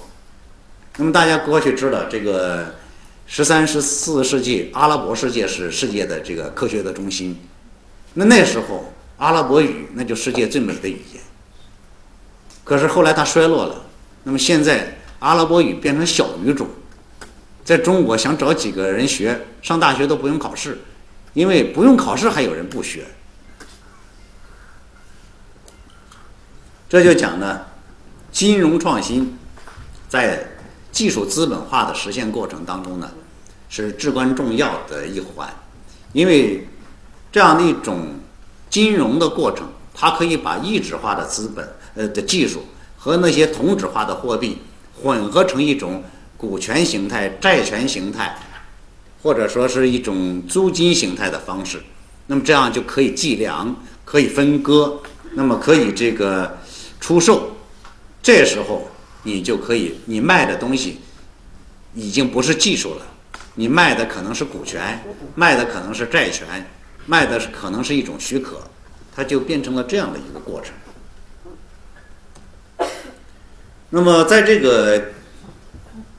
[0.97, 2.75] 那么大家过去知道，这个
[3.27, 7.39] 十三、十四世纪阿拉伯世界是世界的这个科学的中心。
[8.15, 11.23] 那那时候阿拉伯语那就世界最美的语言。
[12.65, 13.85] 可是后来它衰落了。
[14.25, 14.97] 那么现在。
[15.21, 16.67] 阿拉伯语变成小语种，
[17.71, 20.81] 在中国想找几个人学，上大学都不用考试，
[21.35, 23.07] 因为不用考试还有人不学。
[26.89, 27.61] 这就讲呢，
[28.33, 29.39] 金融创新
[30.09, 30.49] 在
[30.91, 33.09] 技术资本化的实现过程当中呢，
[33.69, 35.49] 是至关重要的一环，
[36.13, 36.67] 因为
[37.31, 38.17] 这样的一种
[38.69, 42.65] 金融的过程，它可以把一质化的资本呃的技术
[42.99, 44.59] 和那些同质化的货币。
[45.03, 46.03] 混合成一种
[46.41, 48.35] 股权形态、债权形态，
[49.23, 51.83] 或者说是一种租金形态的方式，
[52.29, 53.77] 那么这样就可以计量、
[54.07, 55.03] 可以分割，
[55.35, 56.57] 那么可以这个
[56.99, 57.59] 出售。
[58.23, 58.89] 这时候
[59.25, 61.01] 你就可以，你卖的东西
[61.95, 63.03] 已经不是技术了，
[63.57, 66.71] 你卖的可能是股权，卖的可能是债权，
[67.05, 68.63] 卖的是可能是一种许可，
[69.15, 70.73] 它就变成了这样的一个过程。
[73.91, 75.03] 那么，在这个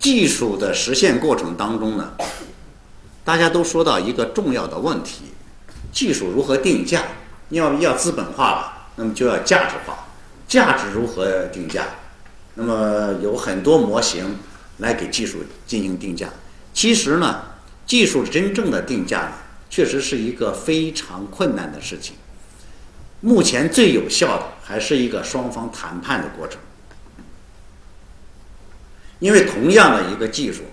[0.01, 2.13] 技术的实现过程当中呢，
[3.23, 5.25] 大家都说到一个重要的问题：
[5.93, 7.03] 技术如何定价？
[7.49, 10.07] 要要资本化了，那么就要价值化。
[10.47, 11.85] 价值如何定价？
[12.55, 14.37] 那么有很多模型
[14.79, 16.29] 来给技术进行定价。
[16.73, 17.43] 其实呢，
[17.85, 19.33] 技术真正的定价呢，
[19.69, 22.15] 确实是一个非常困难的事情。
[23.19, 26.59] 目前最有效的还是一个双方谈判的过程。
[29.21, 30.63] 因为同样的一个技术，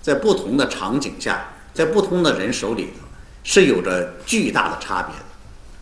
[0.00, 3.04] 在不同的场景下，在不同的人手里头，
[3.42, 5.24] 是有着巨大的差别的。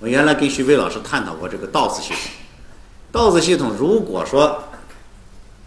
[0.00, 2.18] 我原来跟徐飞老师探讨过这个 DOS 系统。
[3.12, 4.64] DOS 系统如果说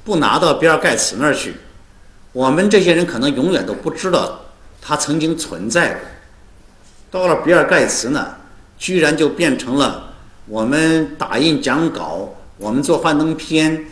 [0.04, 1.54] 不拿到比尔盖茨那儿去，
[2.34, 4.42] 我们这些人可能永远都不知道
[4.82, 6.02] 它曾经存在过。
[7.12, 8.36] 到了比尔盖茨呢，
[8.80, 10.16] 居然就变成了
[10.48, 13.86] 我们打印讲稿，我们做幻灯片。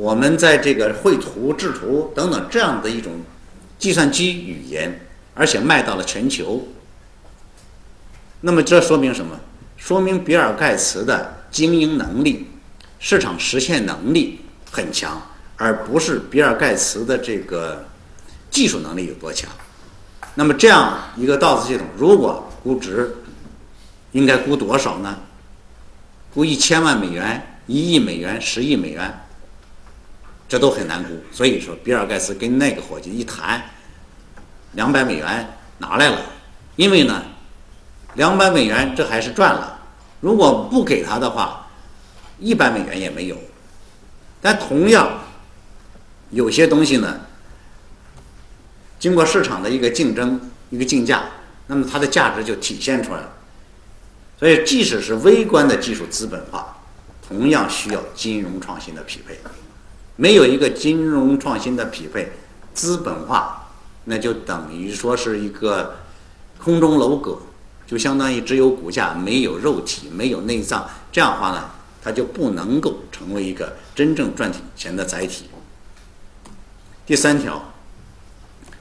[0.00, 3.20] 我们在这个绘图、制图等等这样的一种
[3.78, 4.98] 计算机语言，
[5.34, 6.66] 而且卖到了全球。
[8.40, 9.38] 那么这说明什么？
[9.76, 12.46] 说明比尔盖茨的经营能力、
[12.98, 15.20] 市场实现能力很强，
[15.56, 17.84] 而不是比尔盖茨的这个
[18.50, 19.50] 技术能力有多强。
[20.34, 23.14] 那么这样一个 DOS 系统，如果估值
[24.12, 25.18] 应该估多少呢？
[26.32, 29.26] 估一千万美元、一亿美元、十亿美元？
[30.50, 33.62] 这都很难估，所以说比尔盖茨跟那个伙计一谈，
[34.72, 35.48] 两百美元
[35.78, 36.20] 拿来了，
[36.74, 37.22] 因为呢，
[38.14, 39.78] 两百美元这还是赚了，
[40.18, 41.68] 如果不给他的话，
[42.40, 43.38] 一百美元也没有。
[44.42, 45.22] 但同样，
[46.30, 47.20] 有些东西呢，
[48.98, 51.26] 经过市场的一个竞争、一个竞价，
[51.68, 53.32] 那么它的价值就体现出来了。
[54.36, 56.76] 所以，即使是微观的技术资本化，
[57.24, 59.38] 同样需要金融创新的匹配。
[60.20, 62.30] 没有一个金融创新的匹配，
[62.74, 63.70] 资本化，
[64.04, 65.96] 那就等于说是一个
[66.58, 67.38] 空中楼阁，
[67.86, 71.70] 就相当于只有骨架没有肉体，没有内脏，这样的话呢，
[72.02, 75.46] 它就不能够成为一个真正赚钱的载体。
[77.06, 77.72] 第三条，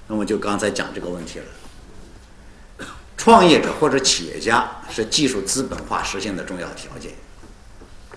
[0.07, 2.85] 那么就刚才讲这个问题了，
[3.15, 7.13] 创业者或者企业家是技术资本化实现的重要条件。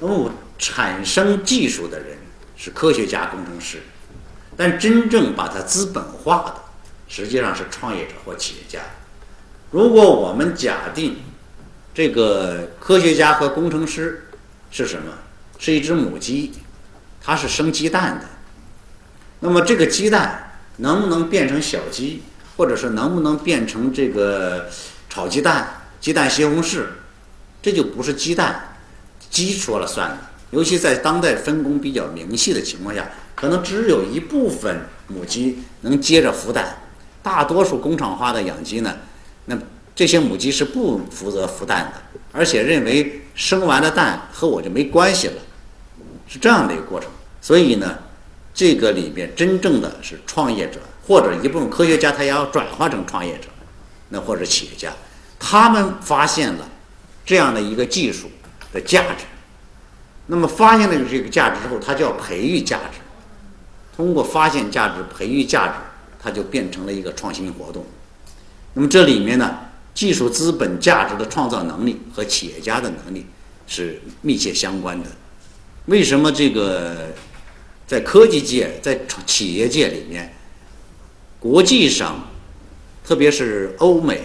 [0.00, 2.18] 那么，产生技术的人
[2.62, 3.82] 是科学家、工程师，
[4.56, 6.54] 但真正把它资本化的，
[7.08, 8.78] 实际上是创业者或企业家。
[9.72, 11.16] 如果我们假定
[11.92, 14.28] 这个科学家和工程师
[14.70, 15.12] 是什么？
[15.58, 16.52] 是一只母鸡，
[17.20, 18.26] 它是生鸡蛋的。
[19.40, 22.22] 那么这个鸡蛋能不能变成小鸡，
[22.56, 24.70] 或者是能不能变成这个
[25.08, 26.84] 炒鸡蛋、鸡蛋西红柿，
[27.60, 28.76] 这就不是鸡蛋
[29.30, 30.18] 鸡说了算的。
[30.52, 36.76] 尤其在当代分工比较明细的情况下，可能只有一部分母鸡能接着孵蛋，
[37.22, 38.96] 大多数工厂化的养鸡呢，
[39.46, 39.58] 那
[39.94, 45.34] 这些母鸡是不负责孵蛋的，而且认为生完了蛋和我就没关系了。
[46.28, 47.98] 是这样的一个过程，所以呢，
[48.54, 53.48] 这个里面真正的是创业者或者一部分科学家，他要转化成创业者，
[54.10, 54.92] 那或者企业家，
[55.38, 56.68] 他们发现了
[57.24, 58.30] 这样的一个技术
[58.72, 59.24] 的价值，
[60.32, 63.00] 那么发现了这个价值之后，他就要培育价值，
[63.94, 65.74] 通过发现价值、培育价值，
[66.18, 67.84] 它就变成了一个创新活动。
[68.72, 69.58] 那么这里面呢，
[69.92, 73.26] 技术资本价值的创造能力和企业家的能力
[73.66, 75.10] 是密切相关的。
[75.84, 77.08] 为什么这个
[77.86, 80.34] 在科技界、在企业界里面，
[81.38, 82.26] 国际上，
[83.04, 84.22] 特别是欧美，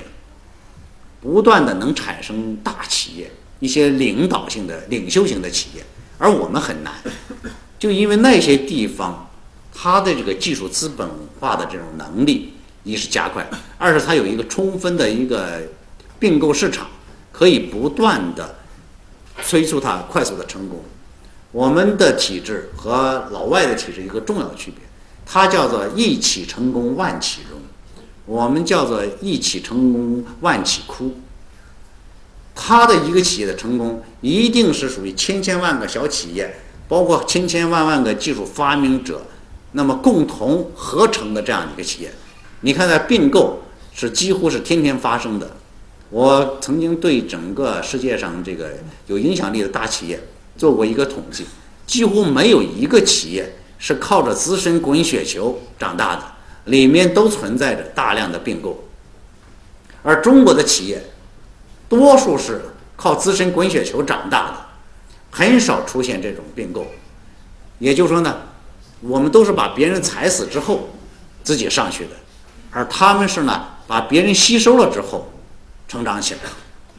[1.19, 3.29] 不断的能产生大企业，
[3.59, 5.83] 一些领导性的、领袖型的企业，
[6.17, 6.93] 而我们很难，
[7.77, 9.29] 就因为那些地方，
[9.73, 11.07] 它的这个技术资本
[11.39, 12.53] 化的这种能力，
[12.83, 13.47] 一是加快，
[13.77, 15.61] 二是它有一个充分的一个
[16.17, 16.87] 并购市场，
[17.31, 18.55] 可以不断的
[19.43, 20.83] 催促它快速的成功。
[21.51, 24.83] 我们的体制和老外的体制一个重要的区别，
[25.25, 27.59] 它叫做一起成功万起荣，
[28.25, 31.15] 我们叫做一起成功万起哭。
[32.59, 39.21] 他的一个企业的成功，一定是属于千千万个小企业，包括千千万万个技术发明者，
[39.73, 42.11] 那么共同合成的这样一个企业。
[42.61, 43.61] 你看，在并购
[43.93, 45.55] 是几乎是天天发生的。
[46.09, 48.71] 我曾经对整个世界上这个
[49.05, 50.19] 有影响力的大企业。
[50.57, 51.45] 做过一个统计，
[51.85, 56.23] 几乎没有一个企业是靠着资深滚雪球长大的，
[56.65, 58.83] 里面都存在着大量的并购。
[60.01, 60.99] 而中国的企业，
[61.89, 62.61] 多数是
[62.95, 64.57] 靠自身滚雪球长大的，
[65.31, 66.87] 很少出现这种并购。
[67.79, 68.37] 也就是说呢，
[69.01, 70.89] 我们都是把别人踩死之后
[71.43, 72.11] 自己上去的，
[72.71, 75.31] 而他们是呢把别人吸收了之后
[75.87, 76.39] 成长起来，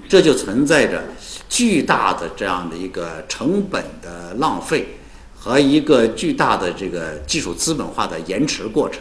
[0.08, 1.02] 这就存在着。
[1.50, 4.98] 巨大的这样的一个成本的浪费
[5.34, 9.00] 和一个巨大的这个技术资本化的延迟过程。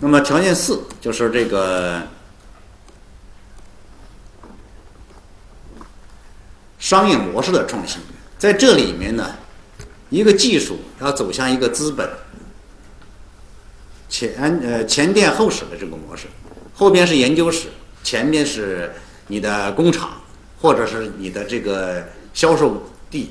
[0.00, 2.02] 那么条件四就是这个
[6.82, 8.00] 商业模式的创新，
[8.36, 9.36] 在这里面呢，
[10.10, 12.10] 一个技术要走向一个资本
[14.08, 16.26] 前呃前店后史的这个模式，
[16.74, 17.68] 后边是研究室，
[18.02, 18.92] 前面是。
[19.28, 20.20] 你的工厂，
[20.60, 22.04] 或者是你的这个
[22.34, 23.30] 销售地，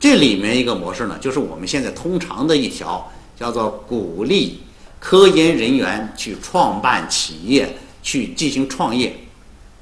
[0.00, 4.62] 这里面一个模式呢，就是我们现在通常的一条，叫做鼓励
[4.98, 9.14] 科研人员去创办企业，去进行创业。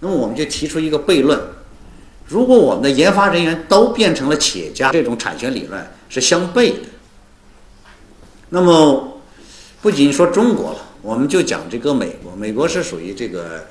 [0.01, 1.41] 那么我们就提出一个悖论：
[2.29, 6.89] 如果我们的研发人员都变成了企业家，这种产权理论是相悖的。
[8.49, 9.21] 那么
[9.81, 13.67] 不仅说中国了，我们就讲这个美国，美国是属于这个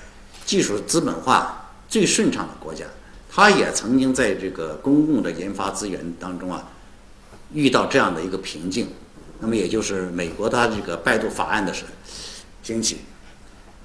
[0.45, 1.61] 技术资本化。
[1.87, 2.83] 最顺畅的国家，
[3.31, 6.67] 他也曾经在这个公共的研发资源当中啊，
[7.53, 8.87] 遇到这样的一个瓶颈。
[9.39, 11.83] 那么也就是美国它这个拜杜法案的是
[12.63, 12.97] 兴起，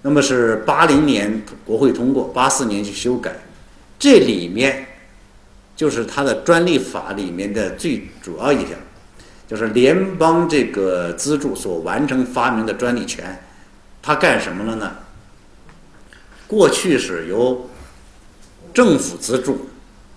[0.00, 3.36] 那么是八零年国会通过，八四年去修改，
[4.00, 4.86] 这里面
[5.76, 8.76] 就是它的专利法里面的最主要一条，
[9.46, 13.40] 就是联邦这个资助所完成发明的专利权，
[14.02, 14.90] 它干什么了呢？
[16.46, 17.68] 过去是由
[18.72, 19.68] 政府资助，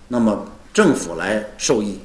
[0.08, 2.00] 那么政府来受益。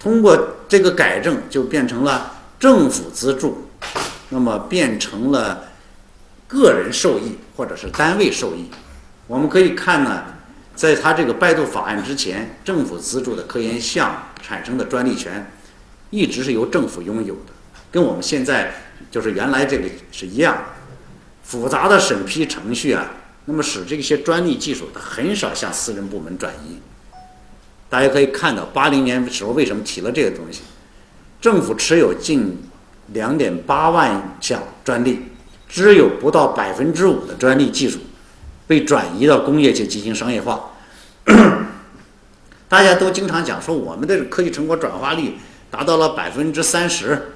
[0.00, 3.68] 通过这个改正，就变成了政府资助，
[4.30, 5.64] 那么变成了
[6.48, 8.68] 个人受益或者是单位受益。
[9.26, 10.24] 我们可以看呢，
[10.74, 15.50] 在他这个拜杜法案之前，政府资助的科研项目产生的专利权，
[16.10, 17.52] 一直是由政府拥有的，
[17.90, 18.72] 跟我们现在
[19.10, 20.56] 就是原来这个是一样。
[21.42, 23.10] 复杂的审批程序啊。
[23.46, 26.78] 那么使这些专利技术它很少向私人部门转移。
[27.88, 30.60] 大家可以看到，八零年的时候为什么提了这个东西？
[31.40, 32.56] 政府持有近
[33.08, 35.20] 两点八万项专利，
[35.68, 37.98] 只有不到百分之五的专利技术
[38.70, 40.70] 被转移到工业去进行商业化。
[42.70, 45.34] 大家都经常讲说，我们的科技成果转化率
[45.72, 47.32] 达到了百分之三十，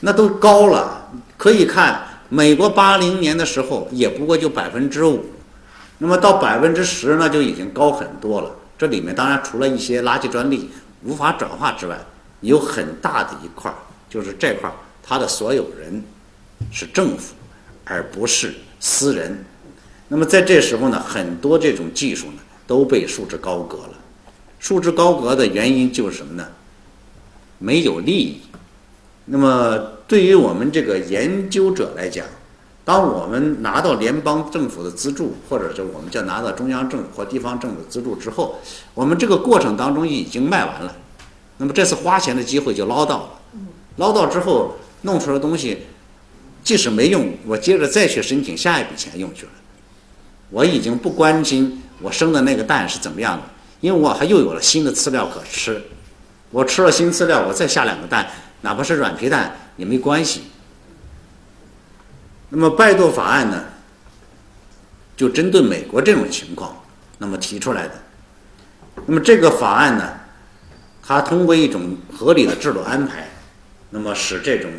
[0.00, 1.08] 那都高了。
[1.38, 5.24] 可以看美国八零年的时候也不过就百分之五，
[5.96, 8.50] 那么到百分之十那就已经高很多了。
[8.76, 10.68] 这里面当然除了一些垃圾专利
[11.02, 11.98] 无法转化之外，
[12.42, 13.72] 有很大的一块
[14.10, 14.70] 就是这块
[15.02, 16.04] 它的所有人
[16.70, 17.34] 是政府，
[17.86, 19.42] 而不是私人。
[20.14, 22.34] 那么在这时候呢，很多这种技术呢
[22.68, 23.94] 都被束之高阁了。
[24.60, 26.46] 束之高阁的原因就是什么呢？
[27.58, 28.40] 没有利益。
[29.24, 32.24] 那么对于我们这个研究者来讲，
[32.84, 38.60] 当我们拿到联邦政府的资助，或者是我们叫拿到中央政府或地方政府资助之后，
[38.94, 40.94] 我们这个过程当中已经卖完了。
[41.56, 43.30] 那么这次花钱的机会就捞到了。
[43.96, 45.78] 捞到之后弄出来的东西，
[46.62, 49.52] 即使没用，我接着再去申请下一笔钱用去了。
[50.54, 53.42] 我已经不关心我生的那个蛋是怎么样的。
[53.80, 55.82] 因为我还又有了新的饲料可吃，
[56.50, 58.30] 我吃了新饲料，我再下两个蛋，
[58.60, 60.44] 哪怕是软皮蛋也没关系。
[62.50, 63.64] 那么拜杜法案呢，
[65.16, 66.82] 就针对美国这种情况，
[67.18, 67.94] 那么提出来的。
[69.06, 70.20] 那么这个法案呢，
[71.02, 73.28] 它通过一种合理的制度安排，
[73.90, 74.70] 那么使这种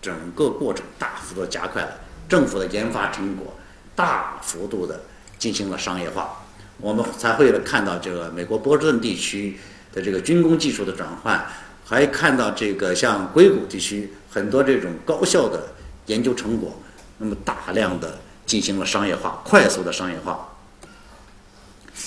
[0.00, 1.90] 整个过程大幅度加快了，
[2.28, 3.54] 政府的研发成果
[3.94, 5.00] 大幅度的
[5.38, 6.42] 进行了商业化。
[6.80, 9.58] 我们才会看到这个美国波士顿地区
[9.92, 11.44] 的这个军工技术的转换，
[11.84, 15.68] 还看到这个像硅谷地区很多这种高效的
[16.06, 16.80] 研究成果，
[17.18, 20.48] 那么大量的进行了商业化，快速的商业化。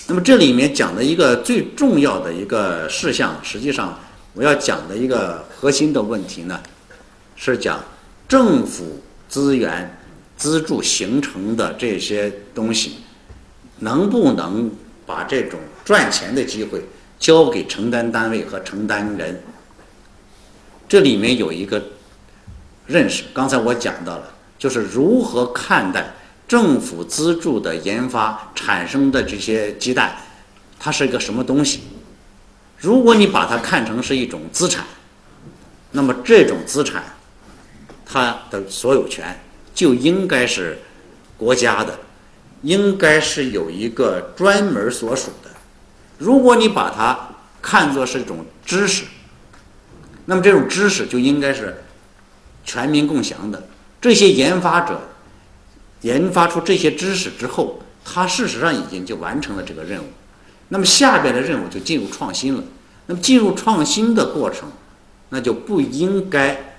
[0.08, 4.00] 那么这里面讲的一个最重要的一个事项，实际上
[4.34, 6.62] 我要讲的一个核心的问题呢，
[7.36, 7.84] 是讲
[8.26, 9.98] 政府资源
[10.38, 12.98] 资助形成的这些东西。
[13.82, 14.72] 能不能
[15.06, 16.82] 把这种赚钱的机会
[17.20, 19.42] 交给承担单位和承担人？
[20.88, 21.82] 这里面有一个
[22.88, 26.14] 认识，刚才我讲到了，就是如何看待
[26.48, 30.16] 政府资助的研发产生的这些鸡蛋，
[30.80, 31.82] 它是一个什么东西？
[32.78, 34.86] 如果你把它看成是一种资产，
[35.92, 37.04] 那么这种资产
[38.06, 39.40] 它的所有权
[39.74, 40.80] 就应该是
[41.38, 41.98] 国家的。
[42.62, 45.50] 应该是有一个专门所属的。
[46.18, 47.30] 如果你把它
[47.62, 49.06] 看作是一种知识，
[50.26, 51.84] 那么这种知识就应该是
[52.64, 53.68] 全民共享的。
[54.00, 55.10] 这些研发者
[56.02, 60.08] 研发出这些知识之后，他事实上已经就完成了这个任务。
[60.70, 62.64] 那么下边的任务就进入创新了。
[63.08, 64.72] 那么进入创新的过程，
[65.30, 66.76] 那就不应该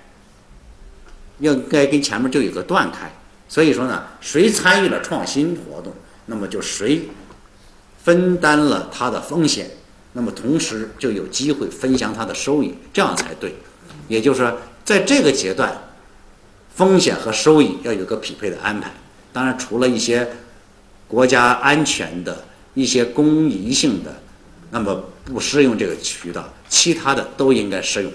[1.40, 3.12] 应该跟前面就有个断开。
[3.52, 5.92] 所以说呢，谁参与了创新活动，
[6.24, 7.02] 那么就谁
[8.02, 9.70] 分担了它的风险，
[10.14, 13.54] 那么同时就有机会分享它的收益，这样才对。
[14.08, 15.70] 也就是说，在这个阶段，
[16.74, 18.90] 风险和收益要有个匹配的安排。
[19.34, 20.26] 当然，除了一些
[21.06, 24.18] 国家安全的一些公益性的，
[24.70, 28.10] 那么不适用这个渠道，其他的都应该适用。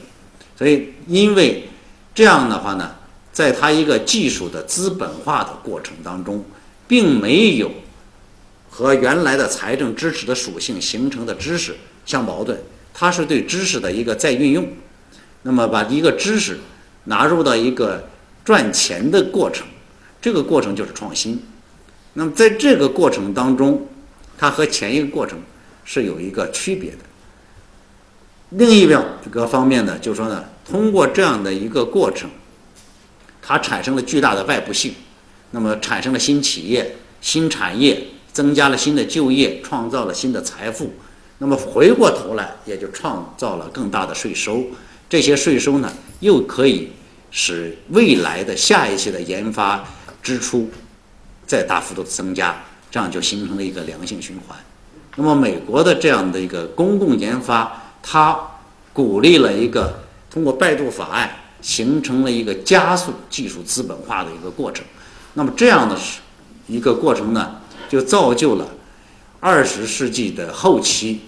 [0.57, 1.69] 所以，因为
[2.15, 2.95] 这样的话呢。
[3.37, 6.43] 在它一个技术的资本化的过程当中，
[6.87, 7.69] 并没有
[8.67, 12.57] 和原来的财政支持的属性形成的知识相矛盾，
[12.95, 14.67] 它是对知识的一个再运用。
[15.43, 16.57] 那么把一个知识
[17.03, 18.03] 纳入到一个
[18.43, 19.67] 赚钱的过程，
[20.19, 21.39] 这个过程就是创新。
[22.13, 23.87] 那么在这个过程当中，
[24.35, 25.37] 它和前一个过程
[25.85, 26.97] 是有一个区别的。
[28.49, 28.87] 另一
[29.29, 32.27] 个方面呢，就是说呢，通过这样的一个过程。
[33.47, 34.93] 它产生了巨大的外部性，
[35.51, 37.97] 那么产生了新企业、新产业，
[38.33, 40.91] 增加了新的就业，创造了新的财富。
[41.37, 44.65] 那么回过头来，也就创造了更大的税收。
[45.07, 45.89] 这些税收呢，
[46.19, 46.89] 又可以
[47.31, 49.81] 使未来的下一期的研发
[50.21, 50.69] 支出
[51.45, 54.57] 再大幅度的增加，这样就形成了一个良性循环。
[55.15, 58.37] 那么美国的这样的一个公共研发，它
[58.91, 61.31] 鼓励了一个通过拜杜法案。
[61.67, 64.85] 形成了一个加速技术资本化的一个过程，
[65.33, 66.21] 那么这样的是
[66.65, 67.57] 一个过程呢，
[67.89, 68.65] 就造就了
[69.41, 71.19] 二十世纪的后期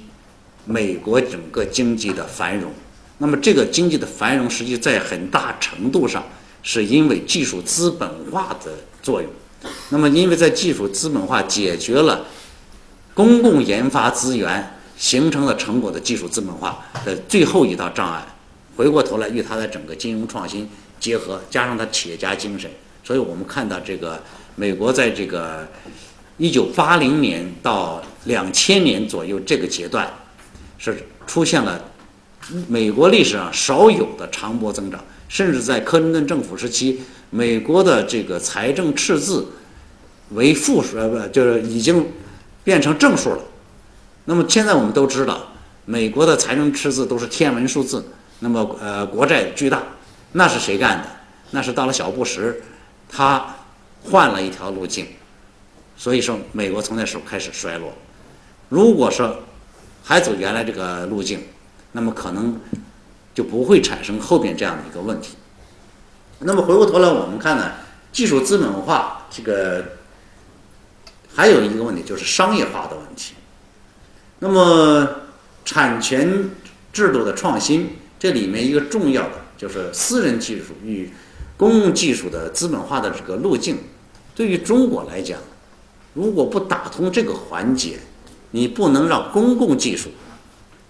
[0.64, 2.72] 美国整个经济的繁荣。
[3.18, 6.24] 那么这个经济的繁荣，实际在很大程度上
[6.64, 8.72] 是因为技术资本化的
[9.04, 9.30] 作用。
[9.90, 12.26] 那么因为在技术资本化解决了
[13.14, 18.26] 公共研发资源形成了成果的技术资本化的最后一道障碍。
[18.80, 20.66] 回过头来与他的整个金融创新
[21.02, 22.72] 结合，加上他企业家精神，
[23.04, 24.18] 所以我们看到这个
[24.56, 25.68] 美国在这个
[26.38, 30.10] 一九八零年到两千年左右这个阶段，
[30.78, 31.92] 是出现了
[32.70, 37.02] 美国历史上少有的长波增长，甚至在克林顿政府时期，
[37.32, 39.46] 美国的这个财政赤字
[40.30, 42.08] 为负数，呃，不就是已经
[42.64, 43.40] 变成正数了。
[44.24, 45.52] 那么现在我们都知道，
[45.84, 48.02] 美国的财政赤字都是天文数字，
[48.40, 49.84] 那么呃国债巨大，
[50.32, 51.10] 那是谁干的？
[51.52, 52.56] 那是到了小布什，
[53.10, 53.56] 他
[54.04, 55.08] 换了一条路径，
[55.98, 57.92] 所以说美国从那时候开始衰落。
[58.70, 59.40] 如果说
[60.04, 61.44] 还走原来这个路径，
[61.92, 62.60] 那么可能
[63.34, 65.36] 就不会产生后边这样的一个问题。
[66.40, 67.74] 那么回过头来我们看呢，
[68.12, 69.84] 技术资本化这个
[71.36, 73.34] 还有一个问题就是商业化的问题。
[74.40, 75.06] 那么
[75.66, 76.50] 产权
[76.94, 81.10] 制度的创新，这里面一个重要的就是私人技术与
[81.56, 83.78] 公共技术的资本化的这个路径。
[84.36, 85.40] 对于中国来讲，
[86.14, 87.98] 如果不打通这个环节，
[88.52, 90.10] 你不能让公共技术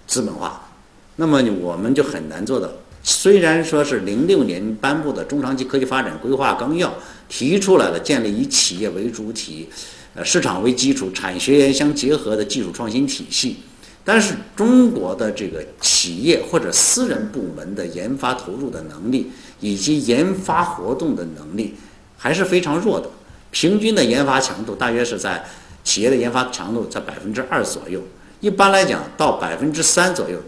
[0.08, 0.70] 资本化，
[1.18, 2.70] 那么我们就很难做到。
[3.04, 6.94] 虽然说是零六年颁布的中长期科技发展规划纲要
[7.30, 9.70] 提出来了建立以企业为主体。
[10.16, 13.58] 呃，市场为基础、产学研相结合的技术创新体系，
[14.04, 21.76] 但是中国的这个企业或者私人部门的研发投入的能力以及研发活动的能力
[22.18, 23.10] 还是非常弱的。
[23.52, 25.46] 平均的研发强度大约是在
[25.84, 28.02] 企业的研发强度在百分之二左右，
[28.40, 30.40] 一般来讲到百分之三左右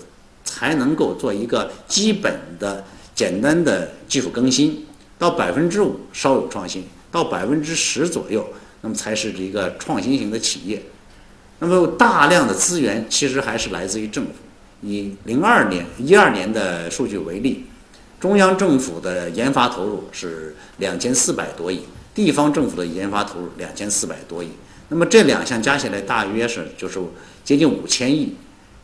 [0.44, 2.84] 才能够做一个基本的
[3.14, 4.86] 简单的技术更新，
[5.18, 8.48] 到百分之五稍有创新，到百分之十左右。
[8.84, 10.82] 那么才是一个创新型的企业。
[11.62, 14.32] 那么大量的资源其实还是来自于政府。
[14.82, 17.66] 以零二年、一二年的数据为例，
[18.20, 21.84] 中央政府的研发投入是两千四百多亿，
[22.16, 24.50] 地方政府的研发投入两千四百多亿。
[24.90, 27.00] 那么这两项加起来大约是就是
[27.44, 28.36] 接近五千亿，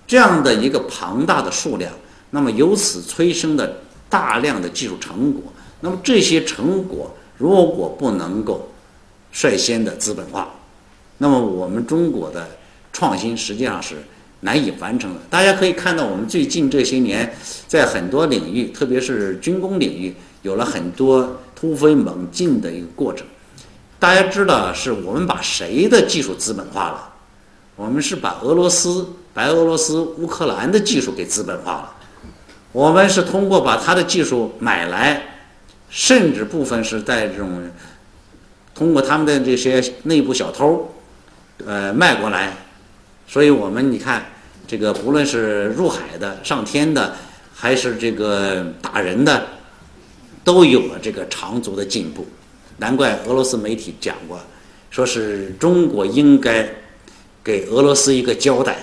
[0.06, 1.92] 这样的一个庞大的数量，
[2.30, 5.42] 那么由此催生的大量的技术成果，
[5.82, 8.70] 那么这些成果如果不能够
[9.32, 10.54] 率先的资本化，
[11.18, 12.48] 那么我们中国的
[12.98, 13.98] 创新实际上是
[14.40, 15.20] 难以完成的。
[15.30, 17.32] 大家可以看到，我们最近这些年
[17.68, 23.28] 在很多领域，特别是军工领域，有了很多突飞猛进的一个过程。
[24.00, 27.14] 大家知道，是我们把谁的技术资本化了？
[27.76, 31.94] 我们是把俄罗斯、白俄罗斯、乌克兰的技术给资本化了。
[32.72, 35.22] 我们是通过把他的技术买来，
[35.88, 37.70] 甚至部分是在这种。
[38.74, 40.92] 通过他们的这些内部小偷，
[41.66, 42.56] 呃，卖过来，
[43.28, 44.26] 所以我们你看，
[44.66, 47.16] 这个不论是入海的、上天的，
[47.54, 49.46] 还是这个打人的，
[50.44, 52.26] 都有了这个长足的进步。
[52.78, 54.40] 难怪俄罗斯媒体讲过，
[54.90, 56.68] 说是中国应该
[57.44, 58.78] 给俄罗斯一个交代。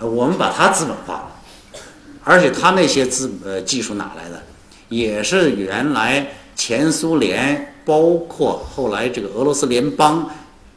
[0.00, 1.80] 我们把它资本化了，
[2.24, 4.42] 而且他那些资呃技术哪来的，
[4.88, 6.26] 也是原来
[6.56, 7.70] 前苏联。
[7.86, 10.30] 包括后来这个俄罗斯联邦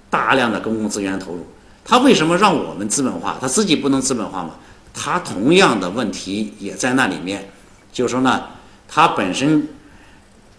[0.09, 1.47] 大量的公共资源投入，
[1.89, 3.37] 他为什么让我们资本化？
[3.39, 4.55] 他自己不能资本化吗？
[4.93, 7.49] 他同样的问题也在那里面，
[7.93, 8.43] 就是说呢，
[8.89, 9.69] 他本身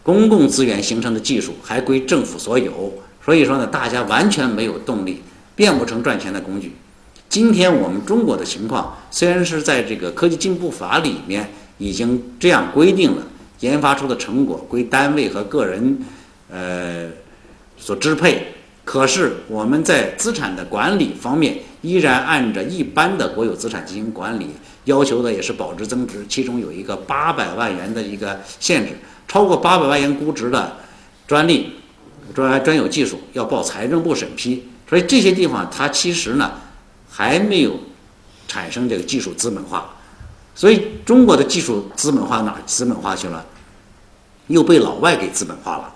[0.02, 5.22] 公共资源形成的技术还归政府所有，所以说呢，大家完全没有动力，
[5.54, 6.74] 变不成赚钱的工具。
[7.28, 13.22] 今天我们中国的情况，虽然是在这个科技进步法里面已经这样规定了，
[13.60, 15.98] 研发出的成果归单位和个人。
[16.50, 17.06] 呃，
[17.76, 18.54] 所支配，
[18.88, 24.48] 可是我们在资产的管理方面，依然按照一般的国有资产进行管理，
[24.84, 28.96] 要求的也是保值增值，其中有一个八百万元的一个限制，
[29.28, 30.78] 超过八百万元估值的
[31.26, 31.74] 专利、
[32.34, 36.52] 专专有技术要报财政部审批，所以这些地方它其实呢
[37.10, 37.78] 还没有
[38.46, 39.94] 产生这个技术资本化，
[40.54, 43.44] 所以中国的技术资本化哪资本化去了？
[44.46, 45.92] 又被老外给资本化了。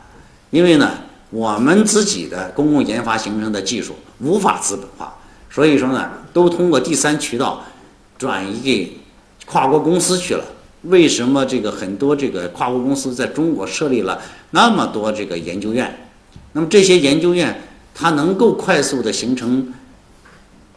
[0.51, 0.99] 因为呢，
[1.33, 5.17] 我们自己的公共研发形成的技术无法资本化，
[5.51, 7.65] 所以说呢，都通过第三渠道
[8.19, 8.99] 转移给
[9.47, 10.45] 跨国公司去了。
[10.83, 14.21] 为什么这个很多这个跨国公司在中国设立了
[14.51, 16.07] 那么多这个研究院？
[16.53, 17.63] 那么这些研究院
[17.95, 19.73] 它能够快速的形成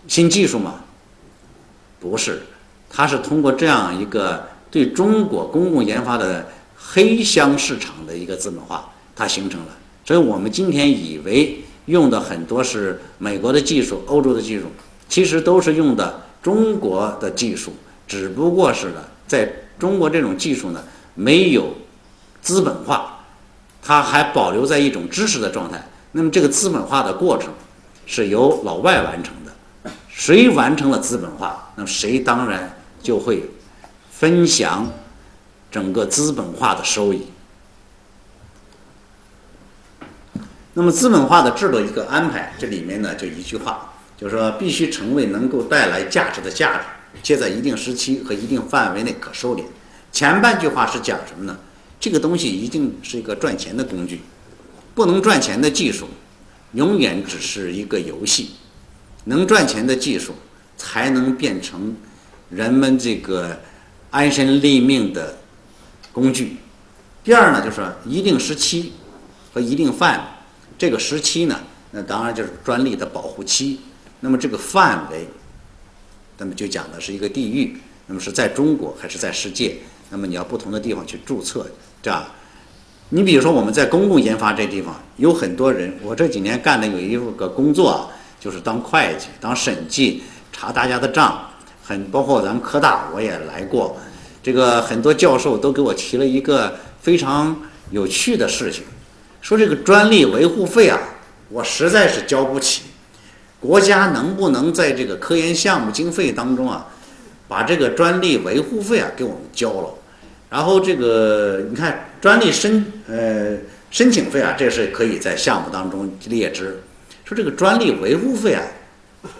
[0.08, 0.76] 新技术吗？
[2.00, 2.44] 不是，
[2.90, 6.48] 它是通过这样一个对中国公共研发的
[6.78, 8.90] 黑箱市场的一个资本化。
[9.18, 9.68] 它形成了，
[10.06, 14.66] 所以我们今天以为用的很多是美国的技术、欧洲的技术，
[15.10, 17.74] 其实都是用的中国的技术，
[18.08, 20.84] 只不过是呢，在中国这种技术呢
[21.16, 21.74] 没有
[22.42, 23.20] 资本化，
[23.82, 25.84] 它还保留在一种知识的状态。
[26.12, 27.52] 那么这个资本化的过程
[28.06, 33.44] 是由老外完成的，谁完成了资本化，那么谁当然就会
[34.12, 34.88] 分享
[35.72, 37.24] 整个资本化的收益。
[40.78, 46.84] 那么资本化的制度一个安排，这里面呢就一句话，就是说必须成为能够带来价值的价值，
[47.24, 49.64] 且在一定时期和一定范围内可收敛。
[50.12, 51.58] 前半句话是讲什么呢？
[51.98, 54.20] 这个东西一定是一个赚钱的工具，
[54.94, 56.10] 不能赚钱的技术，
[56.74, 58.52] 永远只是一个游戏。
[59.24, 60.36] 能赚钱的技术，
[60.76, 61.96] 才能变成
[62.50, 63.58] 人们这个
[64.12, 65.38] 安身立命的
[66.12, 66.58] 工具。
[67.24, 68.92] 第二呢，就是一定时期
[69.54, 70.24] 和一定范围。
[70.78, 71.60] 这个时期呢，
[71.92, 73.80] 那当然就是专利的保护期。
[74.20, 75.28] 那么这个范围，
[76.38, 79.78] 那么就讲的是一个地域，那么是在中国还是在世界？
[80.10, 81.66] 那么你要不同的地方去注册，
[82.02, 82.26] 这样。
[83.10, 88.10] 你比如说我们在公共研发这地方，有很多人，我这几年干的有一个工作，
[88.40, 91.50] 就是当会计、当审计、查大家的账，
[91.84, 93.96] 很包括咱们科大我也来过，
[94.42, 97.56] 这个很多教授都给我提了一个非常
[97.92, 98.84] 有趣的事情。
[99.46, 101.00] 说这个专利维护费啊，
[101.50, 102.82] 我实在是交不起。
[103.60, 106.88] 国家能不能在这个科研项目经费当中啊，
[107.48, 109.94] 把这个专利维护费啊给我们交了？
[110.50, 113.56] 然后这个你看专利申呃
[113.92, 116.82] 申请费啊，这是可以在项目当中列支。
[117.24, 118.64] 说这个专利维护费啊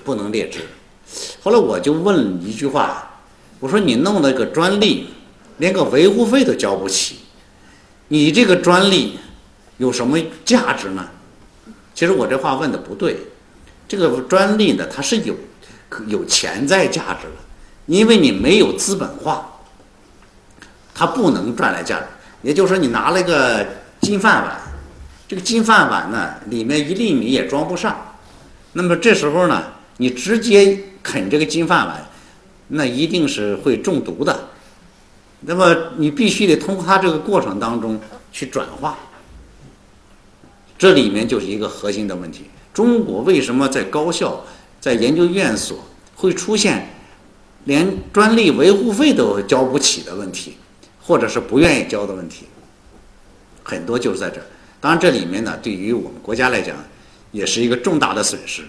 [0.04, 0.60] 不能列支。
[1.42, 3.22] 后来我就问一句话，
[3.60, 5.08] 我说你弄了个专利，
[5.58, 7.22] 连个维护费都交不起，
[8.10, 9.18] 你这个专利。
[9.78, 11.08] 有什么价值呢？
[11.94, 13.18] 其实我这话问的不对，
[13.88, 15.36] 这个专利呢，它是有
[16.08, 17.42] 有潜在价值的，
[17.86, 19.50] 因为你没有资本化，
[20.94, 22.06] 它不能赚来价值。
[22.42, 23.66] 也就是说，你拿了一个
[24.02, 24.60] 金饭碗，
[25.28, 28.16] 这个金饭碗呢，里面一粒米也装不上，
[28.74, 29.64] 那么这时候呢，
[29.98, 32.06] 你直接啃这个金饭碗，
[32.68, 34.50] 那一定是会中毒的。
[35.42, 38.00] 那么你必须得通过它这个过程当中
[38.32, 38.98] 去转化。
[40.78, 44.44] 这里面就是一个核心的问题：中国为什么在高校、
[44.82, 45.80] 在研究院所
[46.16, 46.90] 会出现
[47.64, 50.58] 连专利维护费都交不起的问题，
[51.02, 52.48] 或者是不愿意交的问题？
[53.64, 54.42] 很多就是在这。
[54.82, 56.76] 当然，这里面呢，对于我们国家来讲，
[57.32, 58.62] 也是一个重大的损失，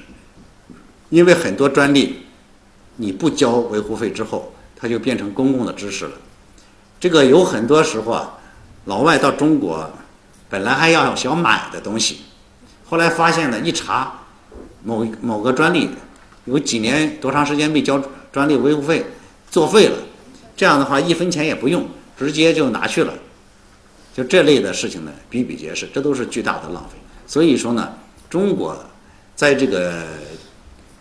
[1.10, 2.20] 因为很多专利
[2.94, 6.12] 你不交维护费之后，它就变成公共的知识了。
[7.00, 8.38] 这个有很多时候啊，
[8.84, 9.90] 老外到中国。
[10.48, 12.18] 本来还要想买的东西，
[12.88, 14.20] 后来发现呢，一查，
[14.84, 15.90] 某某个专利
[16.44, 18.00] 有几年多长时间没交
[18.32, 19.04] 专利维护费，
[19.50, 19.96] 作废了。
[20.56, 21.86] 这样的话，一分钱也不用，
[22.16, 23.12] 直接就拿去了。
[24.14, 26.96] 就这类的事情呢，比比皆是，这都是巨大的浪费。
[27.26, 27.92] 所以说呢，
[28.30, 28.76] 中国
[29.34, 30.04] 在这个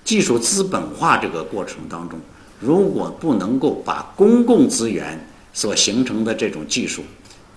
[0.03, 2.19] 技术资本化这个过程当中，
[2.59, 7.03] 如果不能够把公共资源所形成的这种技术，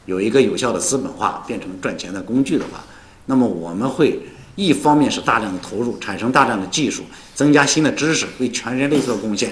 [0.09, 2.83] 有一个有效的资本化变成赚钱的工具的话，
[3.27, 4.19] 那么我们会
[4.57, 7.05] 一方面是大量的投入，产生大量的技术，
[7.35, 9.51] 增加新的知识，为全人类做贡献；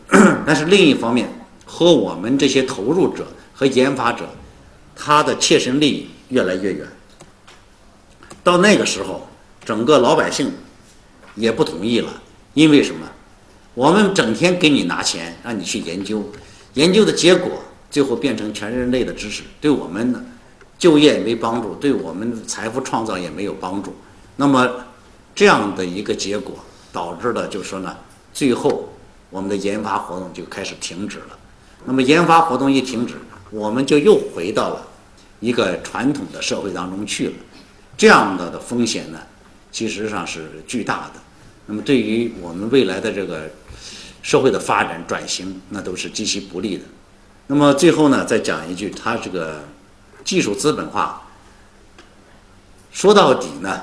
[0.44, 1.26] 但是另一方面，
[1.64, 4.28] 和我们这些投入者和研发者，
[4.94, 6.86] 他的切身利益越来越远。
[8.42, 9.26] 到那个时候，
[9.64, 10.52] 整个老百姓
[11.34, 12.12] 也不同意了，
[12.52, 13.08] 因为什么？
[13.72, 16.30] 我们整天给你拿钱，让你去研究，
[16.74, 17.63] 研究的结果。
[17.94, 20.20] 最后变成全人类的知识，对我们呢
[20.76, 23.94] 就业没帮助，对我们财富创造也没有帮助。
[24.34, 24.68] 那么
[25.32, 26.56] 这样的一个结果
[26.92, 27.96] 导致了，就是说呢，
[28.32, 28.92] 最后
[29.30, 31.38] 我们的研发活动就开始停止了。
[31.84, 33.14] 那么研发活动一停止，
[33.52, 34.84] 我们就又回到了
[35.38, 37.34] 一个传统的社会当中去了。
[37.96, 39.20] 这样的的风险呢，
[39.70, 41.20] 其实上是巨大的。
[41.66, 43.48] 那么对于我们未来的这个
[44.20, 46.82] 社会的发展转型，那都是极其不利的。
[47.46, 49.62] 那么最后呢，再讲一句，它这个
[50.24, 51.22] 技术资本化，
[52.90, 53.82] 说到底呢，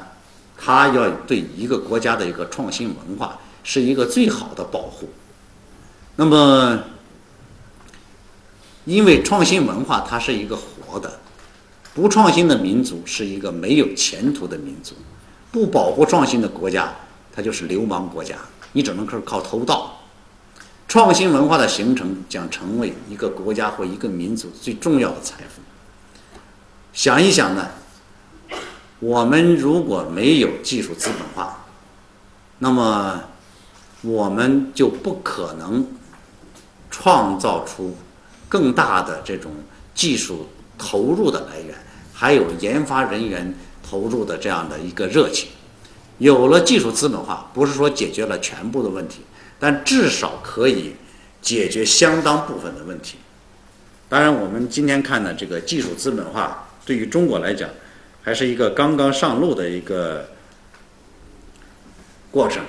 [0.57, 5.07] 它要对一个国家的一个创新文化是一个最好的保护。
[6.16, 6.80] 那么，
[8.86, 11.20] 因为创新文化它是一个活的，
[11.93, 14.95] 不创新的民族是一个没有前途的民族，
[15.51, 16.91] 不保护创新的国家，
[17.32, 18.36] 它就是流氓国家，
[18.72, 20.01] 你只能靠靠偷盗。
[20.91, 25.61] 创新文化的形成将成为一个国家或一个民族最重要的财富。
[26.91, 27.65] 想一想呢，
[28.99, 31.63] 我们如果没有技术资本化，
[32.59, 33.23] 那么
[34.01, 35.87] 我们就不可能
[36.89, 37.95] 创造出
[38.49, 39.49] 更大的这种
[39.95, 41.73] 技术投入的来源，
[42.13, 45.47] 还有研发人员投入的这样的一个热情。
[46.17, 49.21] 有了技术资本化，不是说解决了全部的问题，
[49.62, 50.95] 但至少可以
[51.39, 53.20] 解决相当部分的问题。
[54.09, 57.70] 当然，我们今天看的这个技术资本化，对于中国来讲，
[58.24, 60.32] 还是一个刚刚上路的一个
[62.32, 62.64] 过程。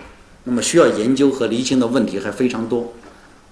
[0.44, 2.92] 那么需要研究和厘清的问题还非常多。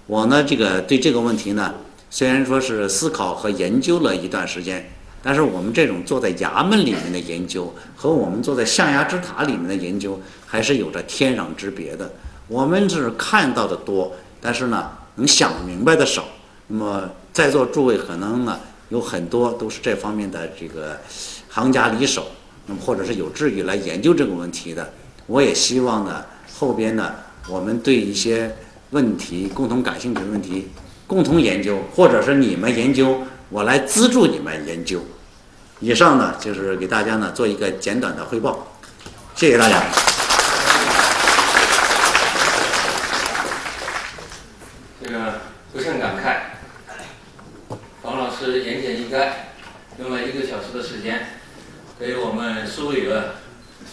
[0.05, 1.73] 我呢，这个对这个问题呢，
[2.09, 4.89] 虽然说是思考和研究了一段时间。
[5.23, 12.11] 但是我们这种坐在衙门里面的研究和我们坐在象牙之塔里面的研究还是有着天壤之别的。
[12.51, 16.25] 我们是看到的多，但是呢，能想明白的少。
[16.67, 20.99] 那么在座诸位可能呢有很多都是这方面的这个
[21.49, 22.27] 行家里手，
[22.65, 24.91] 那么或者是有志于来研究这个问题的。
[25.27, 26.25] 我也希望呢
[26.59, 27.15] 后边呢
[27.47, 28.53] 我们对一些
[28.89, 30.67] 问题共同感兴趣的问题
[31.07, 33.21] 共同研究，或者是你们研究。
[33.47, 34.99] 我来资助你们研究。
[35.79, 38.75] 以上呢，就是给大家呢做一个简短的汇报。
[39.35, 39.81] 谢谢大家。
[45.03, 45.41] 这个
[45.73, 46.37] 不胜感慨，
[48.03, 48.29] 王老
[49.11, 49.29] 师言简意赅，
[49.99, 51.27] 用了一个小时的时间，
[51.99, 53.35] 给我们梳理了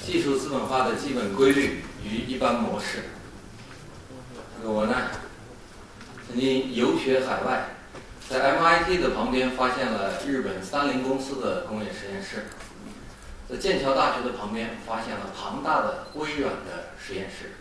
[0.06, 3.02] 技术资本化的基本规律与一般模式。
[4.62, 4.94] 我呢，
[6.28, 7.70] 曾经游学海外。
[8.28, 12.44] 在 MIT 的旁边发现了日本三菱公司的工业实验室，
[13.48, 17.52] 在剑桥大学的旁边发现了庞大的微软的实验室。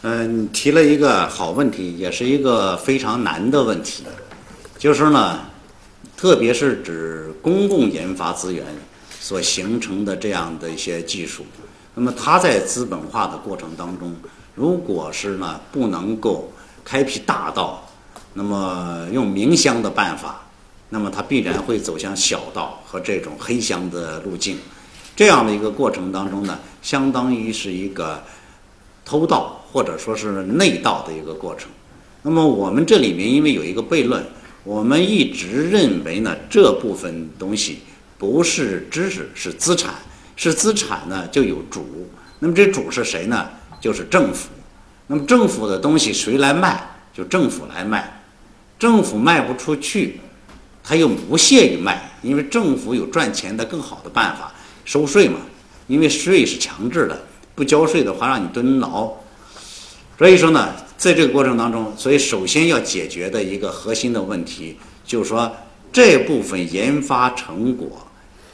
[0.00, 4.04] 嗯，提了一个好问题，也是一个非常难的问题。
[4.78, 5.40] 就是呢，
[6.16, 8.64] 特别是指公共研发资源
[9.20, 11.44] 所形成的这样的一些技术，
[11.94, 14.14] 那么它在资本化的过程当中，
[14.54, 16.52] 如果是呢不能够
[16.84, 17.86] 开辟大道，
[18.34, 20.46] 那么用明箱的办法，
[20.88, 24.56] 那么它必然会走向小道和这种黑箱的路径。
[25.14, 28.22] 这样的一个过程当中呢，相当于是一个
[29.04, 31.68] 偷盗或者说是内盗的一个过程。
[32.22, 34.24] 那么我们这里面因为有一个悖论，
[34.64, 37.80] 我们一直认为呢，这部分东西
[38.16, 39.94] 不是知识，是资产，
[40.50, 42.08] 是资产呢就有主。
[42.38, 43.48] 那么这主是谁呢？
[43.80, 44.48] 就是政府。
[45.06, 46.82] 那么政府的东西谁来卖？
[47.12, 48.20] 就政府来卖。
[48.78, 50.20] 政府卖不出去，
[50.82, 54.52] 他又不屑于卖，因为政府有赚钱的更好的办法。
[54.84, 55.38] 收税嘛，
[55.86, 57.20] 因为税是强制的，
[57.54, 59.12] 不交税的话让你蹲牢。
[60.18, 65.54] 所以说呢，在这个过程当中，所以首先要解决的一个核心的问题，就是说
[65.92, 68.04] 这部分研发成果，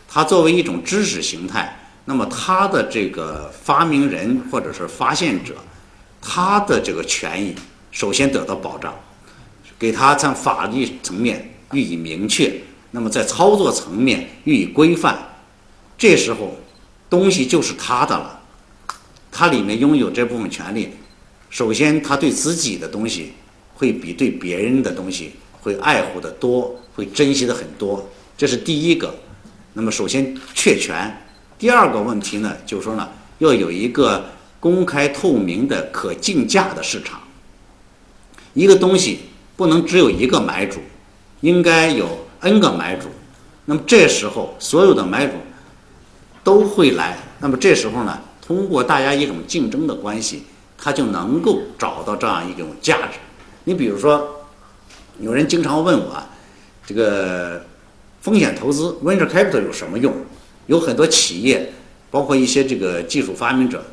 [0.06, 1.77] 它作为一种知识形态，
[2.08, 5.54] 那么他的这个发明人或者是发现者，
[6.22, 7.54] 他的这个权益
[7.90, 8.98] 首先得到保障，
[9.78, 12.50] 给他在法律层面予以明确，
[12.92, 15.18] 那么在操作层面予以规范。
[15.98, 16.56] 这时候，
[17.10, 18.40] 东西就是他的了，
[19.30, 20.88] 他里面拥有这部分权利。
[21.50, 23.34] 首先，他对自己的东西
[23.74, 28.08] 会比对别人的东西会爱护的多，会珍惜的很多。
[28.34, 29.14] 这是第一个。
[29.74, 31.14] 那么，首先确权。
[31.58, 34.26] 第二个问题呢，就是说呢，要有一个
[34.60, 37.20] 公开透明的可竞价的市场。
[38.54, 39.20] 一个东西
[39.56, 40.80] 不能只有一个买主，
[41.40, 43.08] 应该有 N 个买主。
[43.64, 45.34] 那么这时候，所有的买主。
[46.44, 50.44] 都会来，那么这时候呢，通过大家一种竞争的关系，
[50.78, 53.18] 他就能够找到这样一种价值。
[53.64, 54.46] 你比如说，
[55.20, 56.22] 有人经常问我，
[56.86, 57.66] 这个
[58.22, 60.14] 风险投资 （venture capital） 有什么用？
[60.68, 61.72] 有很多企业，
[62.08, 63.84] 包括一些这个技术发明者，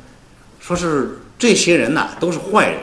[0.60, 2.78] 说是这些人呐都是坏人，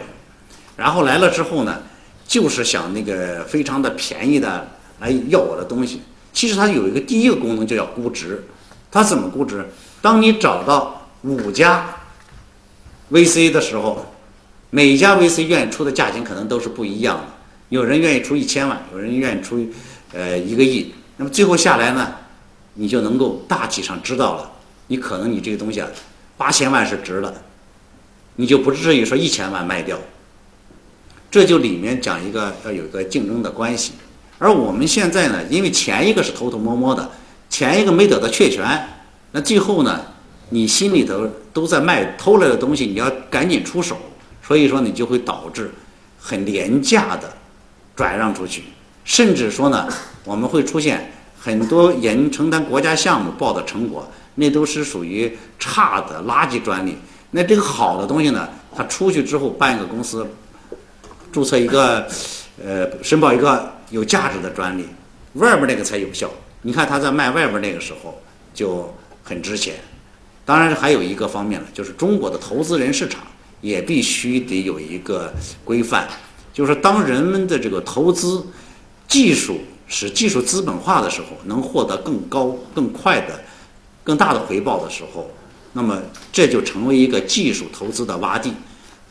[0.76, 1.82] 然后来了之后呢，
[2.28, 4.68] 就是想那个非常的便宜的
[5.00, 6.02] 来要我的东西。
[6.34, 8.44] 其实它有一个第一个功能就叫估值，
[8.92, 9.66] 它怎么估值？
[10.02, 11.90] 当你找到五家
[13.10, 14.06] VC 的时候。
[14.76, 17.26] 每家 VC 愿意出的价钱可能都是不一样的，
[17.70, 19.64] 有人愿意出一千万，有人愿意出
[20.14, 20.92] 呃一个亿。
[21.18, 22.12] 那么最后下来呢，
[22.76, 24.52] 你就能够大体上知道了，
[24.88, 25.88] 你可能你这个东西啊，
[26.38, 27.34] 八千万是值了，
[28.36, 29.98] 你就不至于说一千万卖掉。
[31.30, 33.94] 这就里面讲一个要有一个竞争的关系。
[34.38, 37.10] 而我们现在呢，因为前一个是偷偷摸摸的，
[37.50, 38.88] 前一个没得到确权，
[39.32, 40.02] 那最后呢，
[40.50, 43.98] 你心里头都在卖偷来的东西，你要赶紧出手。
[44.46, 45.72] 所以说，你就会导致
[46.20, 47.32] 很廉价的
[47.96, 48.64] 转让出去，
[49.06, 49.88] 甚至说呢，
[50.26, 51.14] 我们会出现
[51.44, 56.96] 很多人承担国家项目报的成果，那都是属于差的垃圾专利。
[57.32, 60.26] 那这个好的东西呢，他出去之后办一个公司，
[61.34, 62.08] 注册一个，
[62.64, 64.88] 呃，申报一个有价值的专利，
[65.34, 66.32] 外边那个才有效。
[66.62, 68.22] 你看他在卖外边那个时候
[68.54, 69.76] 就很值钱。
[70.46, 73.22] 当然还有一个方面呢，就是中国的投资人市场。
[73.62, 75.34] 也必须得有一个
[75.64, 76.06] 规范，
[76.52, 78.46] 就是当人们的这个投资
[79.08, 79.58] 技术
[79.88, 83.40] 使技术资本化的时候，能获得更高、更快的、
[84.04, 85.30] 更大的回报的时候，
[85.74, 88.54] 那么这就成为一个技术投资的洼地，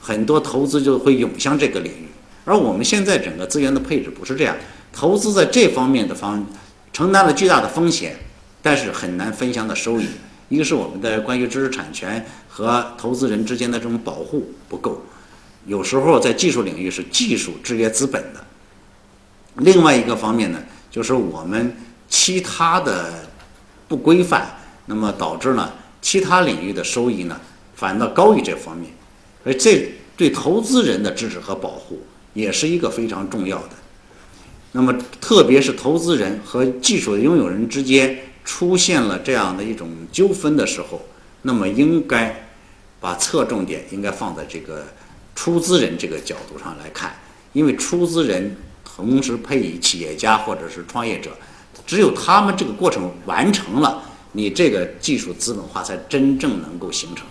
[0.00, 2.08] 很多投资就会涌向这个领域。
[2.44, 4.56] 而我们现在整个资源的配置不是这样，
[4.92, 6.44] 投资在这方面的方
[6.92, 8.16] 承担了巨大的风险，
[8.60, 10.06] 但是很难分享的收益。
[10.48, 15.00] 一个是我们的关于知识产权和投资人之间的这种保护不够，
[15.66, 18.44] 有时候在技术领域是技术制约资本的。
[19.56, 21.76] 另外一个方面呢，就是我们
[22.08, 23.28] 其他的
[23.88, 24.46] 不规范，
[24.86, 27.40] 那么导致呢其他领域的收益呢
[27.74, 28.90] 反倒高于这方面，
[29.44, 32.02] 而这对投资人的支持和保护
[32.34, 33.70] 也是一个非常重要的。
[34.72, 38.18] 那么特别是投资人和技术的拥有人之间。
[38.44, 41.00] 出现了这样的一种纠纷的时候，
[41.42, 42.48] 那么应该
[42.98, 44.84] 把侧重点应该放在这个
[45.36, 47.14] 出资人这个角度上来看，
[47.52, 48.56] 因为出资人
[49.02, 51.32] 同时配以企业家或者是创业者，
[51.84, 54.00] 只有他们这个过程完成了，
[54.32, 57.26] 你这个技术资本化才真正能够形成。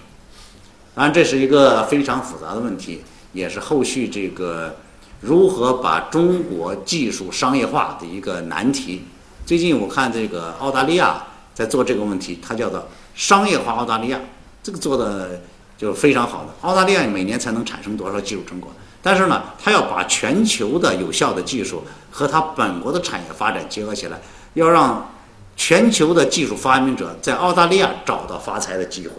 [0.93, 3.01] 当然，这是一个非常复杂的问题，
[3.32, 4.76] 也是后续这个
[5.22, 9.03] 如何把中国技术商业化的一个难题。
[9.45, 14.19] 最近我看这个澳大利亚在做这个问题，它叫做商业化澳大利亚，
[14.61, 15.41] 这个做的
[15.78, 16.53] 就非常好的。
[16.61, 18.81] 澳大利亚每年才能产生多少技术成果呢？
[19.02, 24.20] 但是呢，它要把全球的有效的技术和它本国的产业发展结合起来，
[24.54, 25.12] 要让
[25.56, 29.16] 全球的技术发明者在澳大利亚找到发财的机会。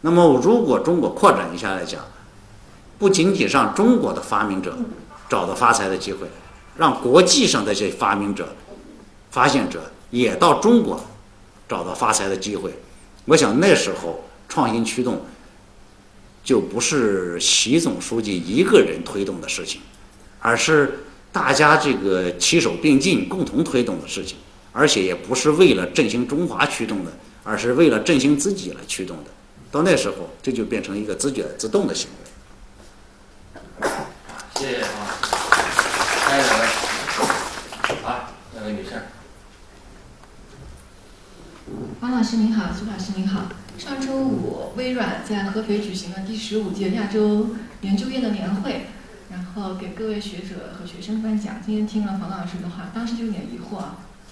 [0.00, 2.00] 那么，如果中国扩展一下来讲，
[2.98, 4.76] 不仅仅让中国的发明者
[5.28, 6.26] 找到发财的机会，
[6.76, 8.48] 让国际上的这些发明者。
[9.30, 11.04] 发现者也到中国
[11.68, 12.72] 找到发财的机会，
[13.24, 15.22] 我想那时候创新驱动
[16.44, 19.80] 就不是习总书记一个人推动的事情，
[20.38, 24.36] 而是大家这个齐手并进共同推动的事情，
[24.70, 27.10] 而且也不是为了振兴中华驱动的，
[27.42, 29.30] 而是为了振兴自己来驱动的。
[29.72, 32.08] 到那时候，这就变成一个自觉自动的行
[33.80, 33.88] 为。
[34.54, 35.18] 谢谢啊，
[36.28, 36.44] 下一位，
[38.02, 38.90] 好，那位女士。
[42.00, 43.48] 王老师您好，苏老师您好。
[43.76, 47.48] 上周五，微软在合肥举行了第十五届亚洲
[47.80, 48.86] 研究院的年会，
[49.32, 51.56] 然后给各位学者和学生颁奖。
[51.64, 53.82] 今天听了冯老师的话，当时就有点疑惑：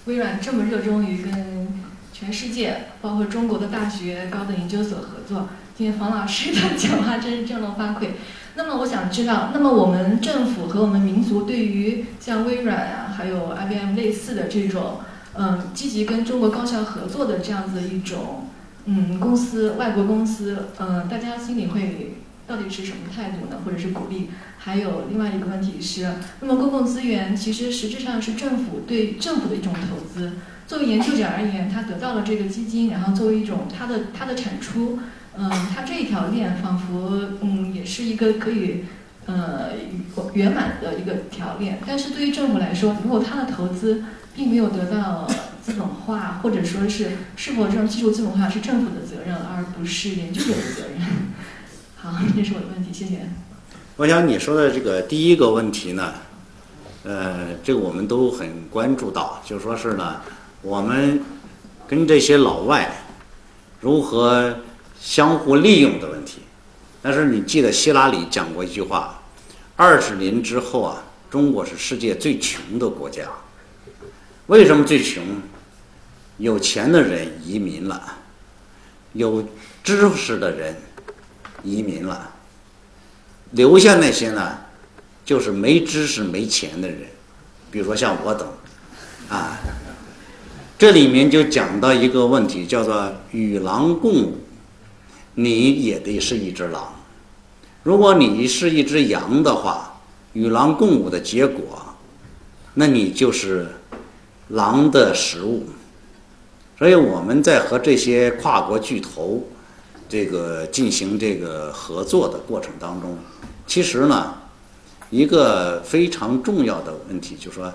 [0.05, 1.67] 微软这么热衷于跟
[2.13, 8.11] 全世界，包括中国的大学、高等研究所合作，今天冯老师的讲话真是振聋发聩。
[8.55, 15.01] 那么我想知道，那么我们政府和我们民族对于像微软啊，还有 IBM 类似的这种。
[15.35, 18.49] 嗯，积极跟中国高校合作的这样子一种，
[18.85, 22.15] 嗯，公司，外国公司，嗯，大家心里会
[22.45, 23.61] 到底是什么态度呢？
[23.63, 24.29] 或者是鼓励？
[24.57, 26.09] 还有另外一个问题是，
[26.41, 30.33] 那么公共资源其实实质上是政府对政府的一种投资。
[30.65, 34.99] 作为研究者而言，他得到了这个基金，然后作为一种他的他的产出，
[35.37, 38.85] 嗯，他这一条链仿佛嗯也是一个可以
[39.25, 39.71] 呃
[40.33, 41.79] 圆满的一个条链。
[41.85, 44.03] 但是对于政府来说，如果他的投资，
[44.33, 45.27] 并没有得到
[45.63, 50.99] 资本化，或者说是是否这种技术资本化是政府的责任，而不是研究者的责任。
[51.95, 53.29] 好，这是我的问题，谢谢。
[53.95, 56.15] 我想你说的这个第一个问题呢，
[57.03, 60.19] 呃，这个我们都很关注到，就说是呢，
[60.61, 61.21] 我们
[61.87, 63.05] 跟这些老外
[63.79, 64.57] 如何
[64.99, 66.41] 相互利用的问题。
[67.01, 69.21] 但是你记得希拉里讲过一句话：
[69.77, 73.23] 二十年之后啊，中国是世界最穷的国家。
[74.47, 75.23] 为什么最穷？
[76.37, 78.01] 有钱的人移民了，
[79.13, 79.47] 有
[79.83, 80.75] 知识的人
[81.63, 82.31] 移民了，
[83.51, 84.57] 留下那些呢，
[85.23, 87.01] 就是没知识、没钱的人，
[87.69, 88.47] 比如说像我等，
[89.29, 89.57] 啊，
[90.77, 94.37] 这里面就讲到一个问题，叫做与狼共舞，
[95.35, 96.93] 你也得是一只狼。
[97.83, 100.01] 如果你是一只羊的话，
[100.33, 101.95] 与狼共舞的结果，
[102.73, 103.67] 那你就是
[104.47, 105.67] 狼的食物。
[106.77, 109.45] 所以我们在和这些跨国巨头
[110.09, 113.17] 这个进行这个合作的过程当中，
[113.65, 114.33] 其实呢，
[115.09, 117.73] 一个非常重要的问题就是说，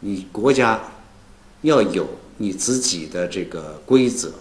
[0.00, 0.80] 你国家
[1.62, 4.32] 要有你自己的这个规则，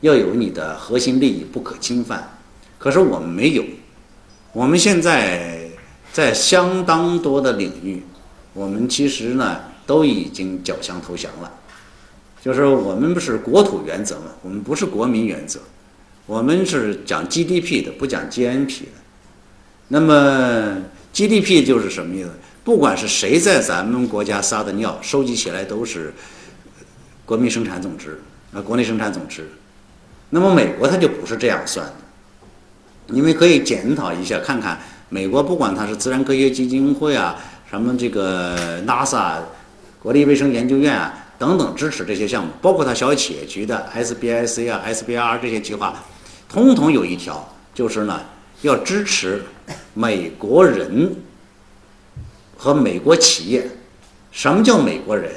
[0.00, 2.38] 要有你的核心利益不可侵犯。
[2.78, 3.62] 可是我们没有，
[4.52, 5.68] 我们现在
[6.12, 8.02] 在相当多的领域，
[8.54, 11.50] 我们其实呢都已经缴枪投降了。
[12.42, 15.60] 就是我们不是国土原则嘛，我们不是国民原则，
[16.26, 19.00] 我们是讲 GDP 的，不讲 GNP 的。
[19.86, 20.76] 那么
[21.12, 22.30] GDP 就是什么意思？
[22.64, 26.12] 不管是谁在咱们国家撒的尿，收集起来都是
[27.24, 28.20] 国民生产总值
[28.52, 29.48] 啊，国内生产总值。
[30.30, 31.94] 那么美国它就不是这样算的。
[33.06, 37.36] 你们可以检讨一下，看看美国，不管它是自然科学基金会啊，
[37.70, 39.36] 什么这个 NASA
[40.02, 41.21] 国立卫生研究院啊。
[41.42, 45.92] 等等支持这些项目，包括他小企业局的 SBIC 啊、SBR 这些计划，
[46.48, 48.20] 通通有一条，就是呢
[48.60, 49.42] 要支持
[49.92, 51.16] 美国人
[52.56, 53.68] 和美国企业。
[54.30, 55.32] 什么叫美国人？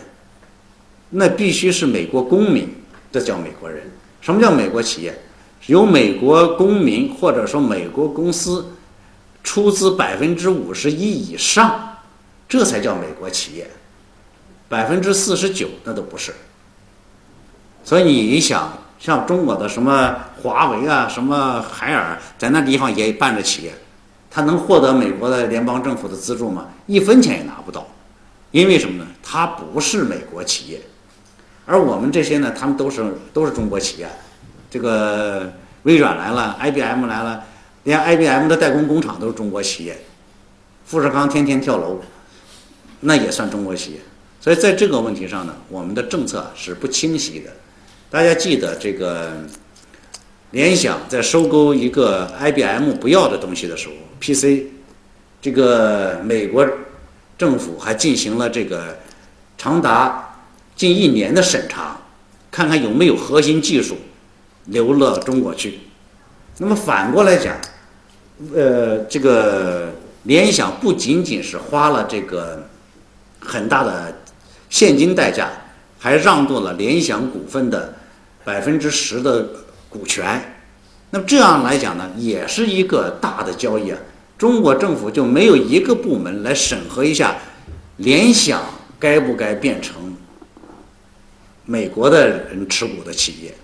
[1.09, 2.69] 那必须是美国公民，
[3.11, 3.81] 这叫美国人。
[4.21, 5.19] 什么叫美国企业？
[5.65, 8.63] 由美国公民或者说美国公司
[9.43, 11.97] 出资百分之五十一以上，
[12.47, 13.67] 这才叫美国企业。
[14.67, 16.33] 百分之四十九那都不是，
[17.83, 23.73] 所以你想，像中国的什么华为啊、什么海尔，在那地方也办着企业，
[24.31, 26.67] 他能获得美国的联邦政府的资助吗？
[26.87, 27.87] 一分钱也拿不到，
[28.49, 29.07] 因为什么呢？
[29.21, 30.81] 他不是美国企业，
[31.65, 34.09] 而我们这些呢，他们都是都是中国企业，
[34.69, 35.53] 这个
[35.83, 37.43] 微软来了，IBM 来了，
[37.83, 40.03] 连 IBM 的代工工厂都是中国企业，
[40.85, 41.99] 富士康天天跳楼，
[43.01, 43.99] 那也算中国企业。
[44.45, 47.49] 所以在这个问题上呢，我们的政策是不清晰的。
[48.11, 49.31] 大家记得这个
[50.51, 54.67] 联想在收购一个 IBM 不要的东西的时候，PC，
[55.41, 56.63] 这个美国
[57.39, 58.99] 政府还进行了这个
[59.57, 60.37] 长达
[60.75, 61.99] 近一年的审查，
[62.51, 63.97] 看看有没有核心技术
[64.65, 65.79] 流了中国去。
[66.59, 67.57] 那么反过来讲，
[68.53, 69.91] 呃，这个
[70.25, 72.67] 联想不仅仅是花了这个
[73.39, 74.17] 很大的。
[74.75, 75.49] 现金代价
[75.97, 77.93] 还让渡了联想股份的
[78.43, 79.47] 百分之十的
[79.87, 80.57] 股权，
[81.11, 83.97] 那么这样来讲呢，也是一个大的交易啊。
[84.37, 87.37] 中国政府就没有一个部门来审核一下
[87.95, 88.65] 联想
[88.99, 90.13] 该不该变成
[91.63, 93.55] 美国的人持股的企业？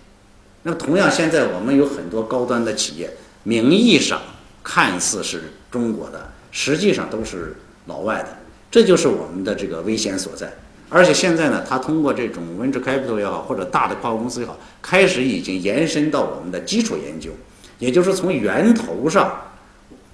[0.63, 3.11] 那么同样，现在我们有很多高端的企业，
[3.43, 4.21] 名义上
[4.63, 7.57] 看似是中国的，实际上都是
[7.87, 8.29] 老外的，
[8.71, 10.49] 这就是我们的这个危险所在。
[10.93, 17.31] 而且现在呢，它通过这种 venture capital 也好，或者大的跨国公司也好，开始已经延伸到我们的基础研究，
[17.79, 19.41] 也就是从源头上，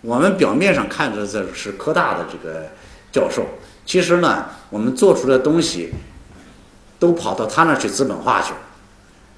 [0.01, 2.67] 我们表面上看着这是科大的这个
[3.11, 3.43] 教授，
[3.87, 5.89] 其实呢，我们做出的东西
[6.99, 8.59] 都跑到他那去资本化去了，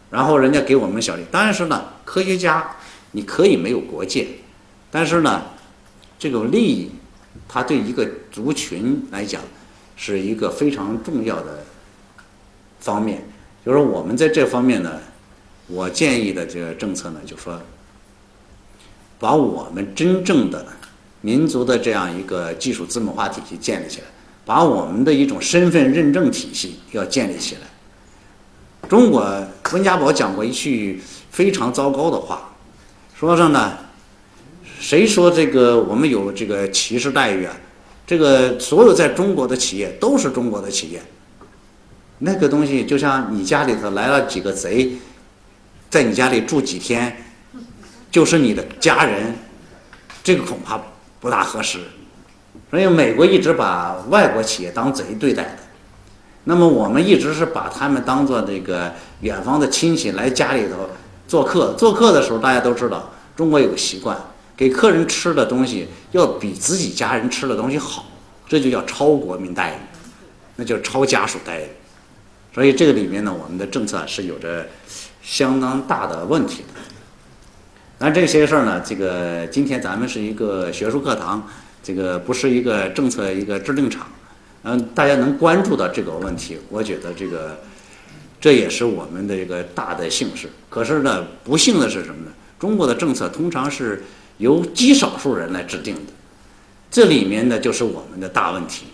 [0.09, 1.23] 然后人家给我们小利。
[1.31, 2.69] 但是呢，科学家
[3.11, 4.27] 你可以没有国界，
[4.91, 5.41] 但是呢，
[6.19, 6.91] 这个利益，
[7.47, 9.41] 它对一个族群来讲。
[10.01, 11.65] 是一个非常重要的
[12.79, 13.21] 方面，
[13.65, 14.97] 就是我们在这方面呢，
[15.67, 17.61] 我建议的这个政策呢，就说
[19.19, 20.65] 把我们真正的
[21.19, 24.05] 民族的这样一个技术资本化体系建立起来，
[24.45, 27.67] 把我们的一种身份认证体系要建立起来。
[28.87, 32.55] 中国温家宝讲过一句非常糟糕的话，
[33.13, 33.77] 说上呢，
[34.79, 37.53] 谁说这个我们有这个歧视待遇啊？
[38.09, 40.99] 这个所有在中国的企业都是中国的企业，
[42.17, 44.93] 那个东西就像你家里头来了几个贼，
[45.91, 47.15] 在你家里住几天，
[48.09, 49.35] 就是你的家人，
[50.23, 50.81] 这个恐怕
[51.19, 51.81] 不大合适。
[52.71, 55.59] 所以美国一直把外国企业当贼对待的。
[56.45, 58.91] 那么我们一直是把他们当做这个
[59.21, 60.89] 远方的亲戚来家里头
[61.27, 61.75] 做客。
[61.77, 64.17] 做客的时候，大家都知道，中国有个习惯，
[64.59, 68.11] 给客人吃的东西要比自己家人吃的东西好，
[68.45, 69.77] 这就叫超国民待遇，
[70.57, 71.63] 那叫超家属待遇。
[72.53, 74.67] 所以这个里面呢，我们的政策是有着
[75.23, 76.81] 相当大的问题的。
[77.99, 81.41] 那这些事儿呢，这个今天咱们是一个学术课堂，
[81.81, 84.07] 这个不是一个政策一个制定场，
[84.63, 87.57] 嗯，大家能关注到这个问题，我觉得这个
[88.41, 90.49] 这也是我们的一个大的幸事。
[90.69, 92.31] 可是呢，不幸的是什么呢？
[92.59, 94.03] 中国的政策通常是
[94.39, 96.11] 由极少数人来制定的，
[96.89, 98.85] 这里面呢就是我们的大问题。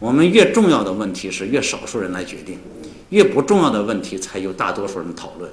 [0.00, 2.58] 我们越重要的问题是越少数人来决定，
[3.10, 5.50] 越不重要的问题才由大多数人讨论。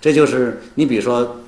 [0.00, 1.40] 这就是你比如说，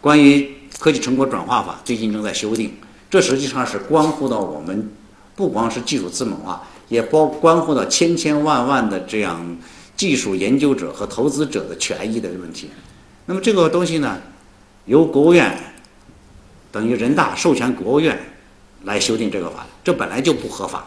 [0.00, 2.74] 关于科技成果转化法最近正在修订，
[3.08, 4.90] 这实际上是关乎到我们
[5.36, 9.56] 不光是技术资本化，也包关乎到千千万万的这样
[9.96, 12.70] 技术研究者和投资者的权益的问题。
[13.26, 14.18] 那么这个东西呢，
[14.86, 15.56] 由国务院
[16.72, 18.18] 等于人大授权国务院
[18.84, 20.86] 来修订这个法律，这本来就不合法。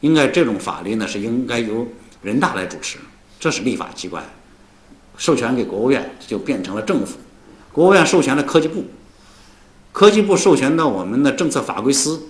[0.00, 1.86] 应该这种法律呢是应该由
[2.22, 2.98] 人大来主持，
[3.40, 4.24] 这是立法机关，
[5.16, 7.18] 授权给国务院就变成了政府，
[7.72, 8.84] 国务院授权了科技部，
[9.90, 12.22] 科技部授权到我们的政策法规司，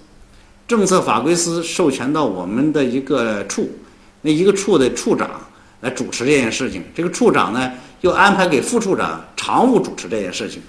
[0.67, 3.69] 政策法规司授权到我们的一个处，
[4.23, 5.31] 那一个处的处长
[5.83, 7.71] 来主持这件事情，这个处长呢
[8.01, 10.63] 又安排给副处长常务主持这件事情，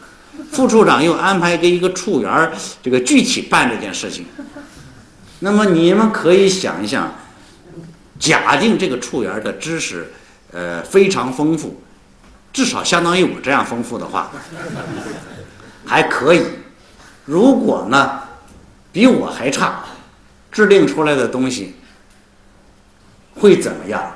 [0.51, 2.51] 副处长又安排给一个处员
[2.81, 4.25] 这个具体办这件事情。
[5.39, 7.13] 那么你们可以想一想，
[8.19, 10.11] 假定这个处员的知识，
[10.51, 11.81] 呃非常丰富，
[12.51, 14.31] 至少相当于我这样丰富的话，
[15.85, 16.41] 还可以。
[17.25, 18.19] 如果呢，
[18.91, 19.83] 比我还差，
[20.51, 21.75] 制定出来的东西
[23.35, 24.15] 会怎么样？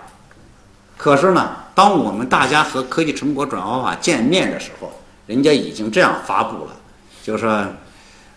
[0.97, 4.91] 可是呢，当我们大家和科技成果转化法见面的时候，
[5.27, 6.75] 人家已经这样发布了，
[7.23, 7.67] 就是说，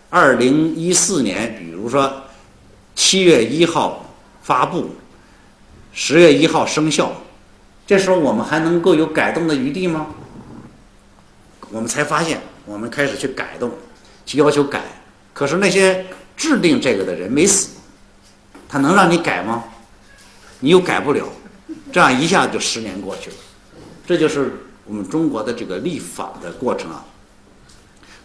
[0.09, 2.23] 二零一四年，比如说。
[2.99, 4.11] 七月一号
[4.41, 4.89] 发布，
[5.93, 7.11] 十月一号生效，
[7.85, 10.07] 这时候我们还能够有改动的余地吗？
[11.69, 13.71] 我们才发现，我们开始去改动，
[14.25, 14.81] 去要求改。
[15.31, 17.77] 可是那些制定这个的人没死，
[18.67, 19.65] 他能让你改吗？
[20.59, 21.23] 你又改不了，
[21.93, 23.35] 这样一下就十年过去了。
[24.07, 24.53] 这就是
[24.87, 27.05] 我们中国的这个立法的过程啊，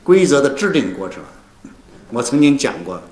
[0.02, 1.22] 规则的制定过程。
[2.10, 3.02] 我曾经讲过。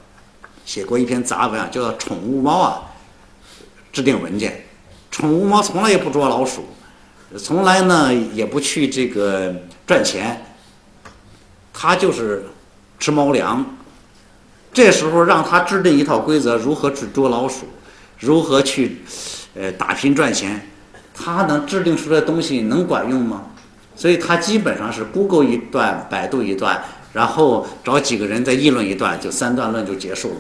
[0.67, 2.83] 写过一篇杂文啊，叫做《宠物猫》啊，
[3.91, 4.67] 制定文件。
[5.11, 6.67] 宠物猫从来也不捉老鼠，
[7.37, 9.53] 从来呢也不去这个
[9.85, 10.47] 赚钱，
[11.73, 12.45] 它就是
[13.01, 13.79] 吃猫粮。
[14.73, 17.67] 这时候让它制定一套规则，如何去捉老鼠，
[18.21, 18.99] 如何去
[19.55, 20.71] 呃打拼赚钱，
[21.23, 23.43] 他能制定出来的东西能管用吗？
[23.95, 26.83] 所以他基本上是 Google 一段，百度一段，
[27.13, 30.37] 然后找几个人再议论一段，就三段论就结束了。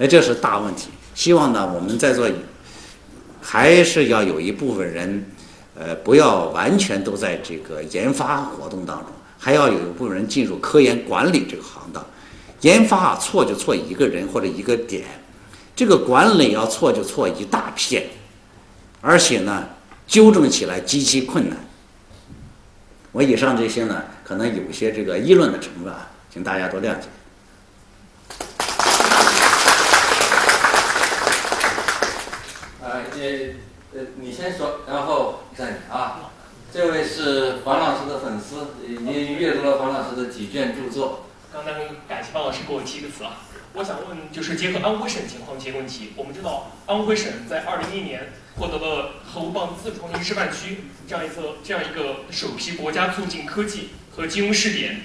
[0.00, 0.88] 哎，这是大问题。
[1.14, 2.28] 希望呢，我们在座
[3.40, 5.24] 还是要有一部分人，
[5.74, 9.06] 呃，不要完全都在这个研发活动当中，
[9.38, 12.04] 还要有一部分人进入科研管理这个行当。
[12.60, 15.04] 研发错就错一个人或者一个点，
[15.74, 18.04] 这个管理要错就错一大片，
[19.02, 19.68] 而且呢，
[20.06, 21.58] 纠正起来极其困难。
[23.10, 27.08] 我以上这些呢，可能有些这个议论的成分啊，请大家多谅解。
[33.94, 36.30] 呃，你先说，然后再啊。
[36.72, 41.26] 这位是黄老师的粉丝，已经阅读了黄老师的几卷著作。
[41.52, 41.74] 刚刚
[42.08, 43.42] 感谢方老师给我提个词啊，
[43.74, 46.14] 我想问，就是结合安徽省情况提个问题。
[46.16, 55.02] 我们知道安徽省在二零一一年获得了核无棒自主创新示范区这样一个这样一个首批国家促进科技和金融试点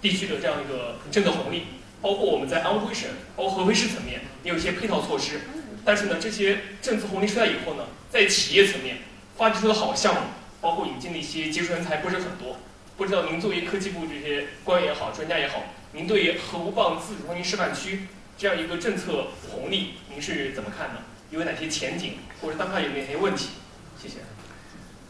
[0.00, 1.64] 地区的这样一个政策红利，
[2.00, 5.42] 包括我们在安徽省，包括合肥市层面也有一些配套措施。
[5.84, 8.96] 但是呢，这些政策红利出来以后呢，在企业层面
[9.36, 10.20] 发掘出的好项目，
[10.62, 12.56] 包括引进的一些杰出人才不是很多。
[13.00, 15.62] 不知道您作为科技部这些官员也好、专家也好，
[15.92, 18.00] 您对于核无棒自主创新示范区
[18.36, 20.96] 这样一个政策红利，您是怎么看的？
[21.30, 23.52] 有哪些前景，或者当下有哪些问题？
[23.98, 24.16] 谢谢。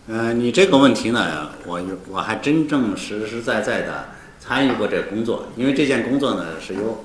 [0.06, 7.04] 呃，你这个问题呢，我我还真正实实在在的参与过这个工作，因为这件工作呢是由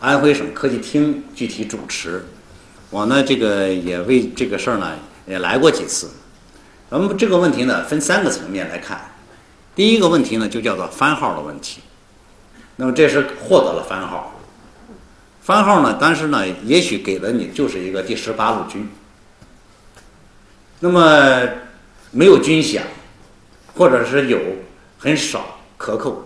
[0.00, 2.24] 安徽省科技厅具体主持。
[2.90, 6.10] 我呢，这个也为这个事儿呢也来过几次。
[6.90, 9.12] 咱们这个问题呢，分三个层面来看。
[9.76, 11.82] 第一个问题呢，就叫做番号的问题。
[12.76, 14.34] 那么这是获得了番号，
[15.42, 18.88] 番号呢，但是呢，也许给了你就是一个第十八路军，
[20.80, 21.46] 那么
[22.10, 22.80] 没有军饷，
[23.74, 24.38] 或者是有
[24.98, 26.24] 很少克扣，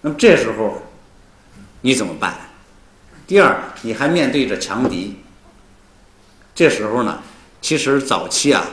[0.00, 0.82] 那么这时候
[1.80, 2.36] 你怎么办？
[3.28, 5.16] 第二，你还面对着强敌，
[6.52, 7.22] 这时候呢，
[7.60, 8.64] 其实早期啊，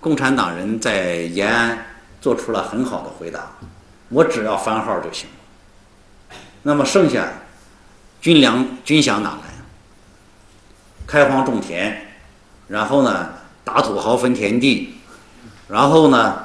[0.00, 1.86] 共产党人在延安
[2.22, 3.50] 做出了很好的回答：
[4.08, 6.36] 我只要番号就行了。
[6.62, 7.28] 那么剩下
[8.20, 9.52] 军粮、军饷哪来？
[11.04, 12.06] 开荒种田，
[12.68, 13.30] 然后呢，
[13.64, 14.94] 打土豪分田地，
[15.68, 16.44] 然后呢，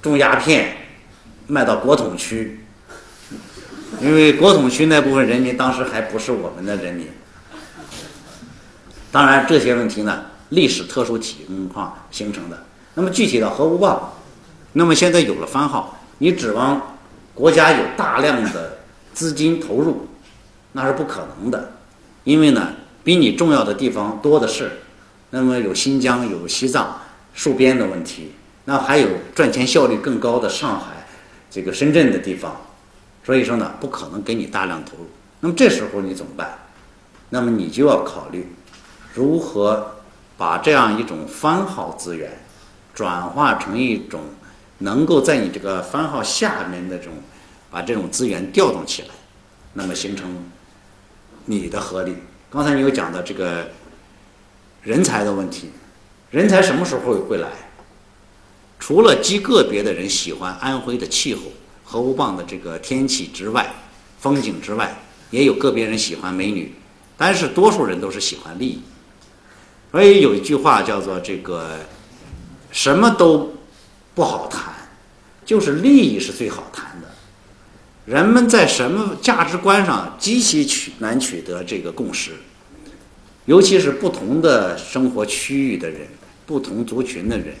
[0.00, 0.76] 种鸦片，
[1.46, 2.64] 卖到国统区。
[4.00, 7.08] 因为国统区那部分人民当时还不是我们的人民。
[9.12, 12.64] 当然，这些问题呢，历史特殊情况形成的。
[12.94, 14.14] 那么具体的核武棒，
[14.72, 16.96] 那么现在有了番号，你指望
[17.34, 18.78] 国家有大量的
[19.12, 20.08] 资金投入，
[20.72, 21.72] 那是不可能的。
[22.24, 24.78] 因为呢，比你重要的地方多的是。
[25.30, 27.00] 那么有新疆，有西藏，
[27.34, 28.32] 戍边的问题，
[28.66, 31.06] 那还有赚钱效率更高的上海、
[31.50, 32.54] 这个深圳的地方。
[33.24, 35.08] 所以说呢，不可能给你大量投入。
[35.40, 36.58] 那么这时候你怎么办？
[37.30, 38.54] 那么你就要考虑
[39.14, 39.94] 如何
[40.36, 42.38] 把这样一种番号资源
[42.92, 44.20] 转化成一种
[44.82, 47.14] 能够在你这个番号下面的这种
[47.70, 49.08] 把这种资源调动起来，
[49.72, 50.36] 那么形成
[51.46, 52.14] 你的合力。
[52.50, 53.70] 刚才你有讲到这个
[54.82, 55.70] 人才的问题，
[56.30, 57.48] 人才什么时候会来？
[58.78, 61.42] 除了极个别的人喜欢安徽的气候。
[61.84, 63.70] 核武棒的这个天气之外，
[64.18, 64.96] 风景之外，
[65.30, 66.74] 也有个别人喜欢美女，
[67.18, 68.80] 但是多数人都是喜欢利益。
[69.90, 71.80] 所以有一句话叫做“这个
[72.70, 73.52] 什么都
[74.14, 74.72] 不好谈，
[75.44, 77.08] 就是利益是最好谈的”。
[78.04, 82.32] 人们在什么价值观上极其取难取得这个共识，
[83.46, 86.08] 尤其是不同的生活区域的人、
[86.44, 87.54] 不同族群的人，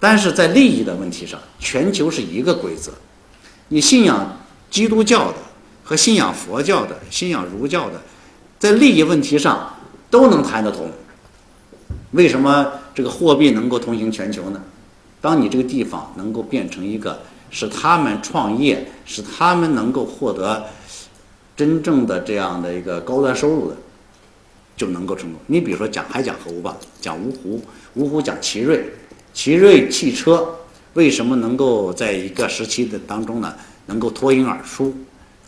[0.00, 2.92] 但是在利益的问题上，全球是一个规则。
[3.68, 4.40] 你信仰
[4.70, 5.38] 基督教的
[5.84, 8.00] 和信仰佛教的、信仰儒教的，
[8.58, 9.76] 在利益问题上
[10.10, 10.90] 都能谈得通。
[12.12, 14.62] 为什么这个货币能够通行全球呢？
[15.26, 17.20] 当你这个地方能够变成一个
[17.50, 20.64] 使他们创业、使他们能够获得
[21.56, 23.76] 真正的这样的一个高端收入的，
[24.76, 25.40] 就能够成功。
[25.48, 27.60] 你比如说讲还讲核武吧，讲芜湖，
[27.96, 28.88] 芜湖讲奇瑞，
[29.34, 30.48] 奇瑞汽车。
[30.94, 33.52] 为什么能够在一个时期的当中呢，
[33.86, 34.94] 能够脱颖而出？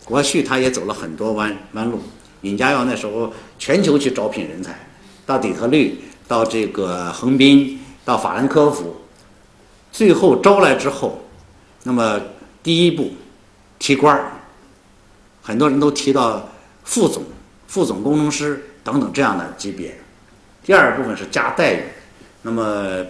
[0.05, 2.01] 过去他也走了很多弯弯路。
[2.43, 4.77] 尹家耀那时候全球去招聘人才，
[5.25, 8.97] 到底特律，到这个横滨，到法兰克福，
[9.93, 11.23] 最后招来之后，
[11.83, 12.21] 那么
[12.63, 13.13] 第一步
[13.79, 14.33] 提官儿，
[15.43, 16.49] 很多人都提到
[16.85, 17.25] 副总、
[17.67, 19.99] 副总工程师等等这样的级别。
[20.65, 21.83] 第二部分是加待遇，
[22.43, 23.05] 那么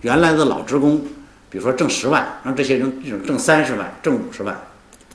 [0.00, 1.04] 原来的老职工。
[1.50, 4.58] 比如说挣十万，让这些人挣三十万、挣五十万，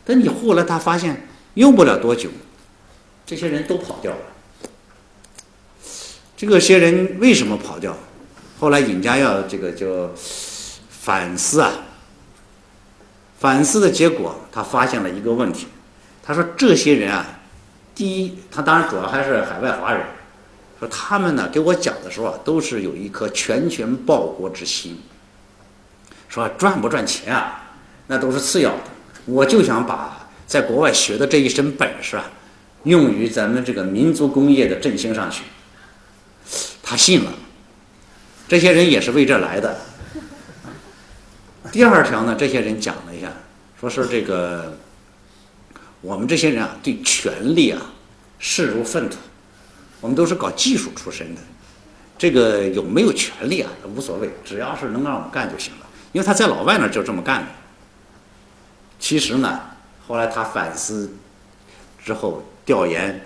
[0.05, 2.29] 但你后来他发现用不了多久，
[3.25, 4.19] 这些人都跑掉了。
[6.37, 7.97] 这个些人为什么跑掉？
[8.59, 10.11] 后来尹家耀这个就
[11.07, 11.71] 反思啊，
[13.39, 15.67] 反思的结果，他发现了一个问题。
[16.21, 17.25] 他说这些人啊，
[17.95, 20.01] 第一，他当然主要还是海外华人，
[20.77, 24.99] 说他们呢给我讲的时候啊，都是有一颗拳拳报国之心。
[26.27, 27.63] 说赚不赚钱啊，
[28.07, 28.83] 那都是次要的。
[29.23, 32.25] 我就想把在国外学的这一身本事啊，
[32.83, 35.43] 用于咱们这个民族工业的振兴上去。
[36.83, 37.31] 他信了，
[38.49, 39.79] 这些人也是为这来的。
[41.71, 43.31] 第二条呢，这些人讲了一下，
[43.79, 44.77] 说是这个
[46.01, 47.81] 我们这些人啊，对权力啊
[48.39, 49.17] 视如粪土。
[49.99, 51.41] 我们都是搞技术出身的，
[52.17, 55.87] 这个有没有权利啊无所谓，只要是能让我们干就行了。
[56.13, 57.47] 因为他在老外那儿就这么干的。
[58.99, 59.59] 其实呢，
[60.07, 61.11] 后来他反思
[62.03, 63.21] 之后调研，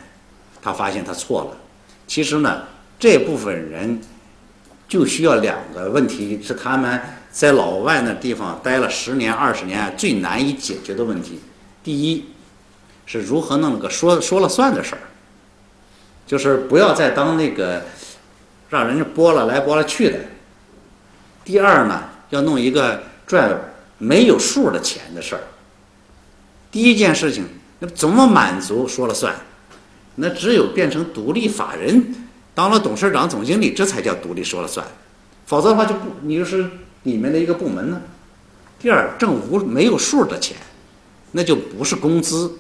[0.62, 1.58] 他发现他错了。
[2.08, 2.64] 其实呢，
[2.98, 4.02] 这部分人
[4.88, 7.02] 就需要两个问题，是他们
[7.32, 11.40] 在老外那地方待了十年、二十年最难以解决的问题。
[11.84, 12.26] 第一，
[13.06, 15.02] 是如何弄个说说了算的事儿，
[16.28, 17.84] 就是不要再当那个
[18.70, 20.20] 让人家拨了来拨了去的。
[21.44, 22.04] 第二呢？
[22.30, 23.60] 要弄一个赚
[23.98, 25.42] 没有数的钱的事儿。
[26.72, 27.46] 第一件事情，
[27.80, 29.36] 那怎么满足说了算？
[30.16, 32.16] 那只有变成独立法人，
[32.54, 34.88] 当了董事长、总经理，这才叫独立说了算。
[35.46, 36.70] 否则的话，就不你就是
[37.04, 38.02] 里面的一个部门呢。
[38.80, 40.58] 第二，挣无没有数的钱，
[41.32, 42.58] 那就不是工资，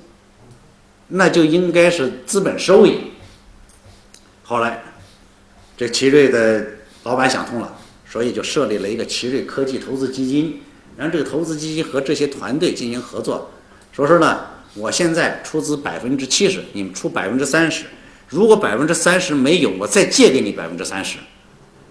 [1.08, 3.12] 那就应该是资本收益。
[4.44, 4.84] 后来，
[5.76, 6.66] 这奇瑞的
[7.04, 7.76] 老板想通了，
[8.08, 10.62] 所以就设立了一个奇瑞科技投资基金，
[10.96, 13.50] 让这个投资基金和这些团队进行合作。
[13.92, 14.42] 说是呢，
[14.76, 17.86] 我现在出资百分之七十，你们出百分之三十。
[18.28, 21.18] 如果百分之三十没有，我再借给你百分之三十，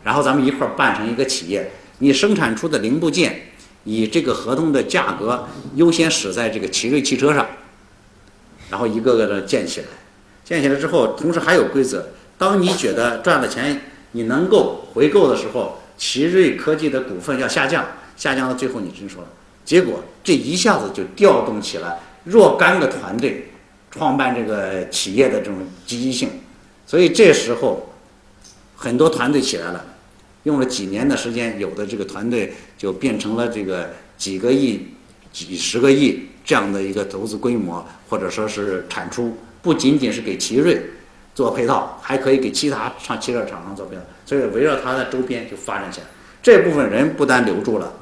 [0.04, 1.70] 然后咱们一块儿办成一个企业。
[2.00, 3.52] 你生产出的零部件，
[3.84, 7.46] 以这个合同的价格优先使在这个奇瑞汽车上，
[8.68, 9.86] 然后一个个的建起来。
[10.44, 13.80] 建起来之后，同时还有规则：当你觉得赚了钱，
[14.12, 17.86] 你能够回购的时候，奇瑞科技的股份要下降，
[18.16, 19.28] 下降到最后你真说了。
[19.64, 23.46] 结果这一下子就调动起来若干个团队。
[23.92, 26.30] 创办这个企业的这种积极性，
[26.86, 27.92] 所以这时候
[28.76, 29.84] 很多团队起来了，
[30.44, 34.88] 用了几年的时间，有的这个团队就变成了这个几个亿、
[35.32, 40.80] 几十个亿这样的一个投资规模，或者说是产出，不仅仅是给奇瑞
[41.34, 46.06] 做配套，还可以给其他上汽车厂商做配套，所以围绕它的周边就发展起来。
[46.42, 47.92] 这部分人不但留住了，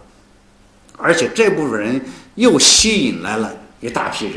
[0.97, 2.01] 而且这部分人
[2.37, 4.37] 又吸引来了一大批人。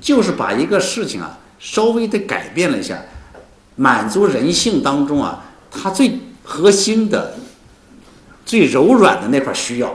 [0.00, 3.00] 就是把一个事情啊稍微的改变了一下，
[3.76, 7.34] 满足人性当中啊它最核心的、
[8.44, 9.94] 最柔软的那块需要，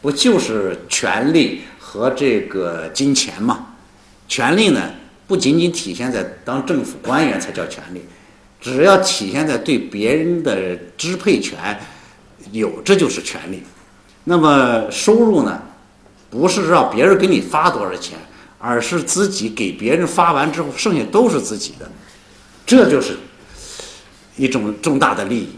[0.00, 3.66] 不就是权力和这个金钱嘛？
[4.28, 4.90] 权力呢
[5.26, 8.02] 不仅仅体现在当政府官员才叫权力，
[8.60, 11.78] 只要体现在对别人的支配权
[12.52, 13.62] 有，这就是权力。
[14.24, 15.62] 那么收入呢，
[16.28, 18.18] 不是让别人给你发多少钱。
[18.60, 21.88] 而是自己给别人发完之后，剩下都是自己的，
[22.66, 23.16] 这就是
[24.36, 25.50] 一种重大的利益。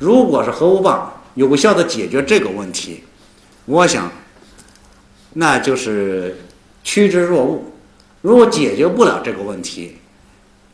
[0.00, 3.04] 如果是核武棒有效的解决这个问题，
[3.66, 4.10] 我想
[5.34, 6.38] 那就是
[6.82, 7.62] 趋之若鹜。
[8.22, 9.98] 如果解决不了这个问题，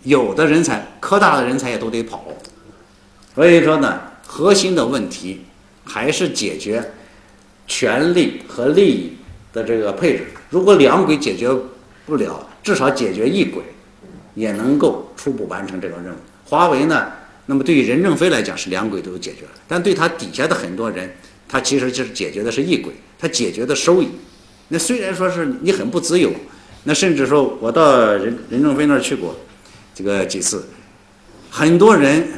[0.04, 2.24] 有的人才科大的人才也都得跑。
[3.34, 5.42] 所以说呢，核心的问题
[5.84, 6.92] 还是解决
[7.66, 9.16] 权力和利益
[9.52, 10.28] 的这个配置。
[10.50, 11.50] 如果两轨解决
[12.06, 13.60] 不了，至少解决一轨，
[14.34, 16.16] 也能够初步完成这个任务。
[16.48, 17.10] 华为呢，
[17.46, 21.16] 那么对于任正非来讲是两轨都解决了，但对他底下的很多人，
[21.48, 24.08] 他其实就是解决的是一轨，他解决的收益。
[24.68, 26.32] 那虽然说是你很不自由，
[26.84, 29.36] 那甚至说我到任任正非那儿去过，
[29.94, 30.68] 这个几次，
[31.50, 32.28] 很多人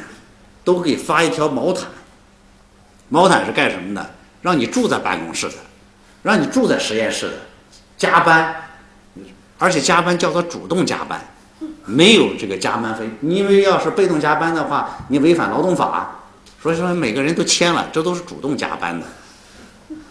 [0.63, 1.87] 都给发一条毛毯，
[3.09, 4.15] 毛毯是干什么的？
[4.41, 5.55] 让你住在办公室的，
[6.23, 7.33] 让你住在实验室的。
[7.97, 8.55] 加班，
[9.57, 11.19] 而且加班叫做主动加班，
[11.85, 13.09] 没有这个加班费。
[13.21, 16.15] 因为要是被动加班的话，你违反劳动法。
[16.61, 19.05] 所以说每个人都签了，这都是主动加班的。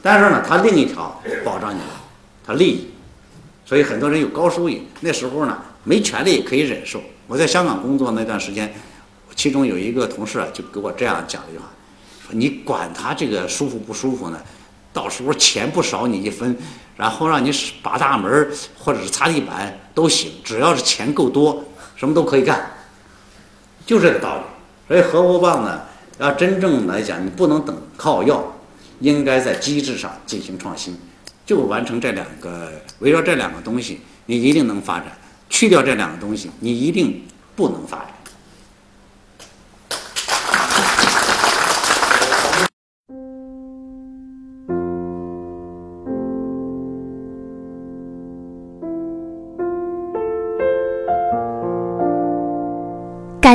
[0.00, 2.00] 但是呢，他另一条保障你了，
[2.46, 2.90] 他利益。
[3.66, 7.02] 所以很多人有高收益，那时候呢没权利可以忍受。
[7.26, 8.72] 我在香港工作那段时间，
[9.36, 11.66] 其中有一个同事啊，就给我这样讲了一句话：
[12.26, 14.40] 说你管他这个舒服不舒服呢？
[14.90, 16.56] 到时候钱不少你一分，
[16.98, 17.50] 然后让你
[17.80, 21.64] 把大门或者是擦地板都行，只要是钱够多，
[21.94, 22.70] 什么都可以干，
[23.86, 24.42] 就这个道理。
[24.88, 25.82] 所以核武棒呢，
[26.18, 28.42] 要真正来讲，你不能等靠要，
[28.98, 30.98] 应该在机制上进行创新，
[31.46, 35.06] 就完成这两个，围绕这两个东西，你一定能发展；
[35.48, 38.08] 去掉这两个东西，你一定不能发展。